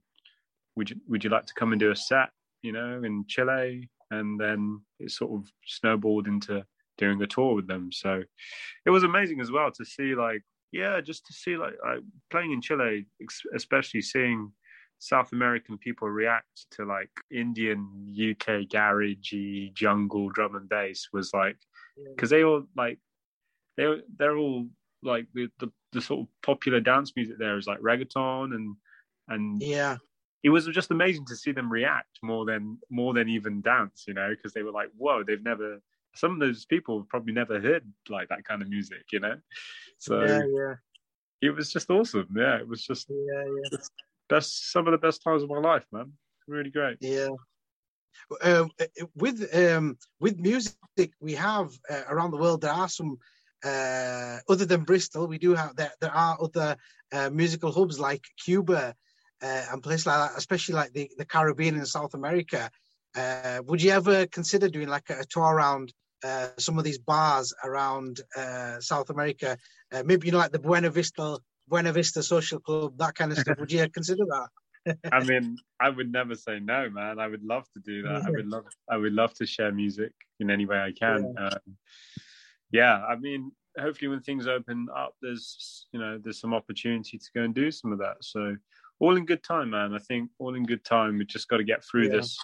would 0.77 0.91
you 0.91 0.97
would 1.09 1.23
you 1.23 1.31
like 1.31 1.47
to 1.47 1.55
come 1.55 1.73
and 1.73 1.81
do 1.81 1.93
a 1.93 1.97
set 1.97 2.31
you 2.63 2.73
know 2.73 3.03
in 3.05 3.25
chile? 3.29 3.89
And 4.11 4.39
then 4.39 4.81
it 5.01 5.11
sort 5.11 5.33
of 5.33 5.51
snowballed 5.67 6.29
into 6.29 6.65
doing 6.99 7.21
a 7.23 7.27
tour 7.27 7.55
with 7.55 7.67
them. 7.67 7.91
So 7.93 8.23
it 8.87 8.91
was 8.91 9.05
amazing 9.05 9.41
as 9.41 9.51
well 9.51 9.71
to 9.73 9.85
see 9.85 10.15
like 10.15 10.43
yeah 10.73 11.01
just 11.01 11.25
to 11.27 11.33
see 11.33 11.57
like, 11.57 11.75
like 11.87 12.01
playing 12.31 12.53
in 12.53 12.61
chile 12.61 13.07
especially 13.55 14.03
seeing 14.03 14.51
South 14.99 15.33
American 15.33 15.77
people 15.77 16.09
react 16.09 16.67
to 16.73 16.85
like 16.85 17.11
Indian 17.31 18.07
UK 18.11 18.67
garagey 18.69 19.73
jungle 19.75 20.31
drum 20.31 20.55
and 20.55 20.69
bass 20.69 21.09
was 21.13 21.33
like 21.35 21.57
because 22.15 22.31
they 22.31 22.43
all 22.43 22.65
like 22.77 22.99
they 23.77 24.01
they're 24.17 24.37
all 24.37 24.67
like 25.03 25.27
the, 25.35 25.49
the 25.59 25.71
the 25.93 26.01
sort 26.01 26.21
of 26.21 26.27
popular 26.43 26.81
dance 26.81 27.13
music 27.15 27.37
there 27.39 27.59
is 27.59 27.67
like 27.67 27.81
reggaeton 27.81 28.55
and 28.55 28.77
and 29.29 29.63
Yeah, 29.63 29.97
it 30.43 30.51
was 30.51 30.67
just 30.67 30.91
amazing 30.91 31.25
to 31.27 31.37
see 31.37 31.53
them 31.53 31.71
react 31.71 32.19
more 32.23 32.45
than 32.45 32.79
more 32.91 33.15
than 33.15 33.29
even 33.29 33.63
dance 33.63 34.05
you 34.07 34.15
know 34.15 34.31
because 34.31 34.53
they 34.53 34.63
were 34.63 34.73
like 34.73 34.91
whoa 34.97 35.23
they've 35.23 35.43
never 35.43 35.81
some 36.15 36.33
of 36.33 36.41
those 36.41 36.65
people 36.65 37.07
probably 37.09 37.33
never 37.33 37.61
heard 37.61 37.85
like 38.09 38.29
that 38.29 38.45
kind 38.45 38.63
of 38.63 38.69
music 38.69 39.05
you 39.13 39.21
know 39.21 39.37
so 39.99 40.23
yeah, 40.23 40.43
yeah, 40.47 40.75
it 41.43 41.51
was 41.51 41.73
just 41.73 41.91
awesome 41.91 42.29
yeah 42.37 42.57
it 42.57 42.69
was 42.69 42.85
just 42.85 43.07
yeah, 43.11 43.45
yeah. 43.73 43.79
best 44.29 44.73
some 44.73 44.87
of 44.87 44.93
the 44.93 44.99
best 44.99 45.23
times 45.23 45.43
of 45.43 45.49
my 45.49 45.59
life 45.59 45.85
man 45.93 46.13
really 46.47 46.71
great 46.71 46.99
Yeah. 47.01 47.29
Um, 48.43 48.71
with 49.17 49.55
um, 49.55 49.99
with 50.21 50.39
music, 50.39 51.11
we 51.21 51.35
have 51.35 51.73
uh, 51.91 52.03
around 52.09 52.31
the 52.31 52.37
world. 52.39 52.61
There 52.61 52.71
are 52.71 52.89
some 52.89 53.19
uh, 53.65 54.39
other 54.49 54.65
than 54.65 54.85
Bristol. 54.85 55.27
We 55.27 55.39
do 55.39 55.55
have 55.55 55.75
there. 55.77 55.93
There 56.01 56.13
are 56.15 56.39
other 56.41 56.77
uh, 57.13 57.31
musical 57.31 57.73
hubs 57.73 57.99
like 57.99 58.25
Cuba 58.39 58.95
uh, 59.43 59.63
and 59.71 59.83
places 59.83 60.07
like 60.07 60.31
that, 60.31 60.39
especially 60.39 60.75
like 60.75 60.93
the, 60.93 61.11
the 61.19 61.25
Caribbean 61.25 61.77
and 61.77 61.89
South 61.89 62.15
America. 62.15 62.71
Uh, 63.17 63.61
would 63.67 63.83
you 63.83 63.91
ever 63.91 64.27
consider 64.27 64.69
doing 64.69 64.89
like 64.89 65.09
a, 65.11 65.25
tour 65.25 65.45
around 65.45 65.93
uh, 66.25 66.49
some 66.59 66.79
of 66.79 66.85
these 66.85 66.99
bars 66.99 67.53
around 67.63 68.21
uh, 68.37 68.81
South 68.81 69.11
America? 69.11 69.59
Uh, 69.93 70.03
maybe 70.05 70.27
you 70.27 70.33
know 70.33 70.39
like 70.39 70.53
the 70.53 70.59
Buena 70.59 70.91
Vista 70.91 71.39
Buena 71.69 71.93
Vista 71.93 72.23
Social 72.23 72.61
Club, 72.61 72.97
that 72.99 73.15
kind 73.15 73.33
of 73.33 73.39
stuff. 73.39 73.59
Would 73.59 73.73
you 73.73 73.89
consider 73.91 74.25
that? 74.25 74.49
I 75.13 75.25
mean, 75.25 75.57
I 75.81 75.89
would 75.89 76.13
never 76.13 76.35
say 76.35 76.61
no, 76.61 76.91
man. 76.91 77.19
I 77.19 77.27
would 77.27 77.43
love 77.43 77.65
to 77.73 77.81
do 77.81 78.03
that. 78.03 78.23
I 78.27 78.31
would 78.31 78.47
love, 78.47 78.65
I 78.91 78.97
would 78.97 79.13
love 79.13 79.33
to 79.35 79.47
share 79.47 79.73
music 79.73 80.13
in 80.41 80.51
any 80.51 80.67
way 80.67 80.79
I 80.79 80.93
can. 80.93 81.35
Yeah. 81.35 81.47
Um, 81.47 81.77
yeah, 82.71 83.05
I 83.05 83.17
mean, 83.17 83.53
hopefully 83.79 84.09
when 84.09 84.21
things 84.21 84.47
open 84.47 84.89
up, 84.95 85.15
there's, 85.23 85.87
you 85.93 86.01
know, 86.01 86.19
there's 86.23 86.41
some 86.41 86.53
opportunity 86.53 87.19
to 87.19 87.25
go 87.35 87.43
and 87.43 87.55
do 87.55 87.71
some 87.71 87.93
of 87.93 87.99
that. 88.01 88.17
So, 88.21 88.57
all 89.01 89.17
in 89.17 89.27
good 89.27 89.43
time, 89.43 89.71
man. 89.71 89.95
I 89.95 89.99
think 89.99 90.31
all 90.39 90.55
in 90.55 90.65
good 90.65 90.85
time. 90.85 91.19
We 91.19 91.25
just 91.25 91.49
got 91.49 91.59
to 91.59 91.65
get 91.65 91.85
through 91.85 92.09
yeah. 92.09 92.17
this, 92.17 92.39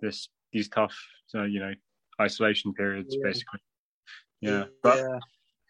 this, 0.00 0.28
these 0.52 0.68
tough, 0.68 0.96
uh, 1.34 1.44
you 1.44 1.60
know, 1.60 1.72
isolation 2.20 2.74
periods, 2.74 3.16
yeah. 3.16 3.22
basically. 3.22 3.60
Yeah, 4.40 4.64
but 4.82 4.98
yeah, 4.98 5.18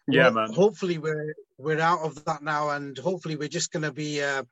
yeah 0.07 0.23
well, 0.29 0.47
man. 0.47 0.53
Hopefully 0.53 0.97
we're 0.97 1.33
we're 1.57 1.79
out 1.79 2.01
of 2.01 2.23
that 2.25 2.43
now, 2.43 2.69
and 2.69 2.97
hopefully 2.97 3.35
we're 3.35 3.49
just 3.49 3.71
going 3.71 3.83
to 3.83 3.91
be. 3.91 4.21
Uh, 4.21 4.43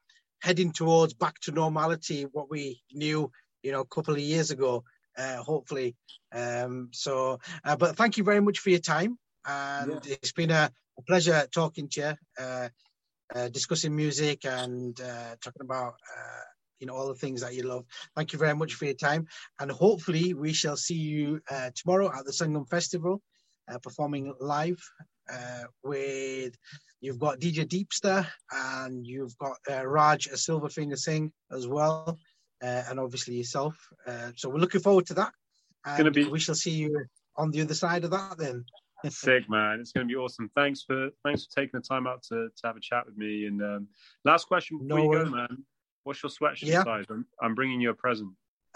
heading 0.41 0.71
towards 0.71 1.13
back 1.13 1.39
to 1.41 1.51
normality, 1.51 2.23
what 2.23 2.49
we 2.49 2.81
knew, 2.91 3.31
you 3.61 3.71
know, 3.71 3.81
a 3.81 3.85
couple 3.85 4.13
of 4.13 4.19
years 4.19 4.51
ago, 4.51 4.83
uh, 5.17 5.37
hopefully. 5.37 5.95
Um, 6.33 6.89
so, 6.91 7.39
uh, 7.63 7.75
but 7.75 7.95
thank 7.95 8.17
you 8.17 8.23
very 8.23 8.39
much 8.39 8.59
for 8.59 8.69
your 8.69 8.79
time. 8.79 9.17
And 9.45 10.05
yeah. 10.05 10.15
it's 10.21 10.31
been 10.31 10.51
a, 10.51 10.71
a, 10.97 11.01
pleasure 11.03 11.47
talking 11.53 11.89
to 11.89 12.01
you, 12.01 12.43
uh, 12.43 12.69
uh 13.33 13.49
discussing 13.49 13.95
music 13.95 14.45
and 14.45 14.99
uh, 14.99 15.35
talking 15.41 15.61
about, 15.61 15.93
uh, 15.93 16.43
you 16.79 16.87
know, 16.87 16.95
all 16.95 17.07
the 17.07 17.15
things 17.15 17.41
that 17.41 17.55
you 17.55 17.63
love. 17.63 17.85
Thank 18.15 18.33
you 18.33 18.39
very 18.39 18.55
much 18.55 18.73
for 18.75 18.85
your 18.85 18.93
time. 18.93 19.27
And 19.59 19.71
hopefully 19.71 20.33
we 20.33 20.53
shall 20.53 20.77
see 20.77 20.95
you 20.95 21.41
tomorrow 21.75 22.11
at 22.13 22.25
the 22.25 22.31
Sangam 22.31 22.67
Festival, 22.67 23.21
performing 23.81 24.33
live 24.39 24.79
with 25.83 26.55
You've 27.01 27.19
got 27.19 27.39
DJ 27.39 27.65
Deepster 27.65 28.27
and 28.51 29.05
you've 29.05 29.37
got 29.37 29.57
uh, 29.69 29.87
Raj 29.87 30.27
a 30.27 30.31
Silverfinger 30.31 30.97
Singh 30.97 31.31
as 31.51 31.65
well, 31.65 32.17
uh, 32.61 32.83
and 32.89 32.99
obviously 32.99 33.35
yourself. 33.35 33.75
Uh, 34.05 34.31
so 34.35 34.49
we're 34.49 34.59
looking 34.59 34.81
forward 34.81 35.05
to 35.07 35.13
that. 35.15 35.31
And 35.85 35.97
gonna 35.97 36.11
be... 36.11 36.25
we 36.25 36.39
shall 36.39 36.55
see 36.55 36.71
you 36.71 37.05
on 37.37 37.51
the 37.51 37.61
other 37.61 37.73
side 37.73 38.03
of 38.03 38.11
that 38.11 38.37
then. 38.37 38.65
Sick 39.09 39.49
man, 39.49 39.79
it's 39.79 39.93
going 39.93 40.05
to 40.05 40.11
be 40.11 40.17
awesome. 40.17 40.51
Thanks 40.55 40.83
for 40.83 41.09
thanks 41.23 41.45
for 41.45 41.61
taking 41.61 41.79
the 41.79 41.87
time 41.87 42.05
out 42.05 42.21
to, 42.23 42.49
to 42.49 42.67
have 42.67 42.75
a 42.75 42.81
chat 42.81 43.05
with 43.05 43.15
me. 43.15 43.45
And 43.45 43.61
um, 43.63 43.87
last 44.25 44.47
question 44.47 44.79
before 44.79 44.97
no 44.97 45.03
you 45.03 45.23
go, 45.23 45.29
man. 45.29 45.63
What's 46.03 46.23
your 46.23 46.29
sweatshirt 46.29 46.63
yeah. 46.63 46.83
size? 46.83 47.05
I'm, 47.09 47.25
I'm 47.41 47.55
bringing 47.55 47.81
you 47.81 47.91
a 47.91 47.93
present. 47.93 48.31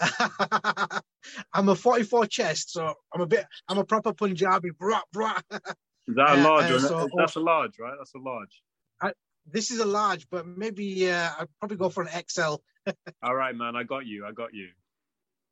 I'm 1.52 1.68
a 1.68 1.74
44 1.74 2.26
chest, 2.26 2.72
so 2.72 2.94
I'm 3.12 3.20
a 3.20 3.26
bit. 3.26 3.46
I'm 3.68 3.78
a 3.78 3.84
proper 3.84 4.12
Punjabi. 4.12 4.70
Brah, 4.70 5.02
brah. 5.14 5.40
Is 6.06 6.16
that 6.16 6.38
a 6.38 6.42
large? 6.42 6.70
Uh, 6.70 6.74
uh, 6.74 6.78
so, 6.80 7.08
that's 7.16 7.36
a 7.36 7.40
large, 7.40 7.78
right? 7.78 7.94
That's 7.98 8.14
a 8.14 8.18
large. 8.18 8.62
I, 9.00 9.12
this 9.50 9.70
is 9.70 9.80
a 9.80 9.86
large, 9.86 10.28
but 10.30 10.46
maybe 10.46 11.10
uh, 11.10 11.30
I'd 11.38 11.48
probably 11.58 11.78
go 11.78 11.88
for 11.88 12.02
an 12.02 12.24
XL. 12.28 12.56
All 13.22 13.34
right, 13.34 13.56
man. 13.56 13.74
I 13.74 13.84
got 13.84 14.04
you. 14.04 14.26
I 14.26 14.32
got 14.32 14.52
you. 14.52 14.68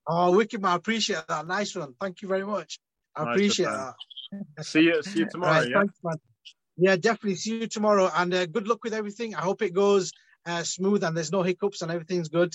Oh, 0.06 0.36
wicked 0.36 0.60
man! 0.60 0.72
I 0.72 0.76
appreciate 0.76 1.26
that. 1.28 1.46
Nice 1.46 1.74
one. 1.74 1.94
Thank 1.98 2.20
you 2.20 2.28
very 2.28 2.44
much. 2.44 2.80
I 3.16 3.24
nice 3.24 3.34
appreciate 3.34 3.66
that. 3.66 3.94
See 4.60 4.82
you. 4.82 5.02
See 5.02 5.20
you 5.20 5.28
tomorrow. 5.30 5.60
right, 5.60 5.68
yeah. 5.70 5.78
Thanks, 5.78 5.94
man. 6.04 6.16
Yeah, 6.76 6.96
definitely. 6.96 7.36
See 7.36 7.60
you 7.60 7.66
tomorrow, 7.66 8.10
and 8.14 8.34
uh, 8.34 8.44
good 8.44 8.68
luck 8.68 8.84
with 8.84 8.92
everything. 8.92 9.34
I 9.34 9.40
hope 9.40 9.62
it 9.62 9.72
goes 9.72 10.12
uh, 10.46 10.62
smooth 10.62 11.04
and 11.04 11.16
there's 11.16 11.32
no 11.32 11.42
hiccups 11.42 11.82
and 11.82 11.90
everything's 11.90 12.28
good. 12.28 12.52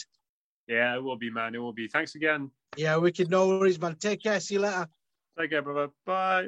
Yeah, 0.68 0.96
it 0.96 1.04
will 1.04 1.18
be, 1.18 1.30
man. 1.30 1.56
It 1.56 1.60
will 1.60 1.74
be. 1.74 1.88
Thanks 1.88 2.16
again. 2.16 2.52
Yeah, 2.76 2.98
we 2.98 3.04
wicked. 3.04 3.30
No 3.30 3.48
worries, 3.48 3.80
man. 3.80 3.96
Take 3.96 4.24
care. 4.24 4.40
See 4.40 4.56
you 4.56 4.62
later. 4.62 4.88
Take 5.40 5.52
care, 5.52 5.62
brother. 5.62 5.92
Bye. 6.06 6.48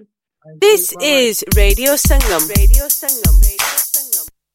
This 0.60 0.94
is 1.02 1.44
Radio 1.56 1.94
Sangam. 1.94 2.48
Radio 2.50 2.86
Sangam. 2.86 3.42
Radio 3.42 3.89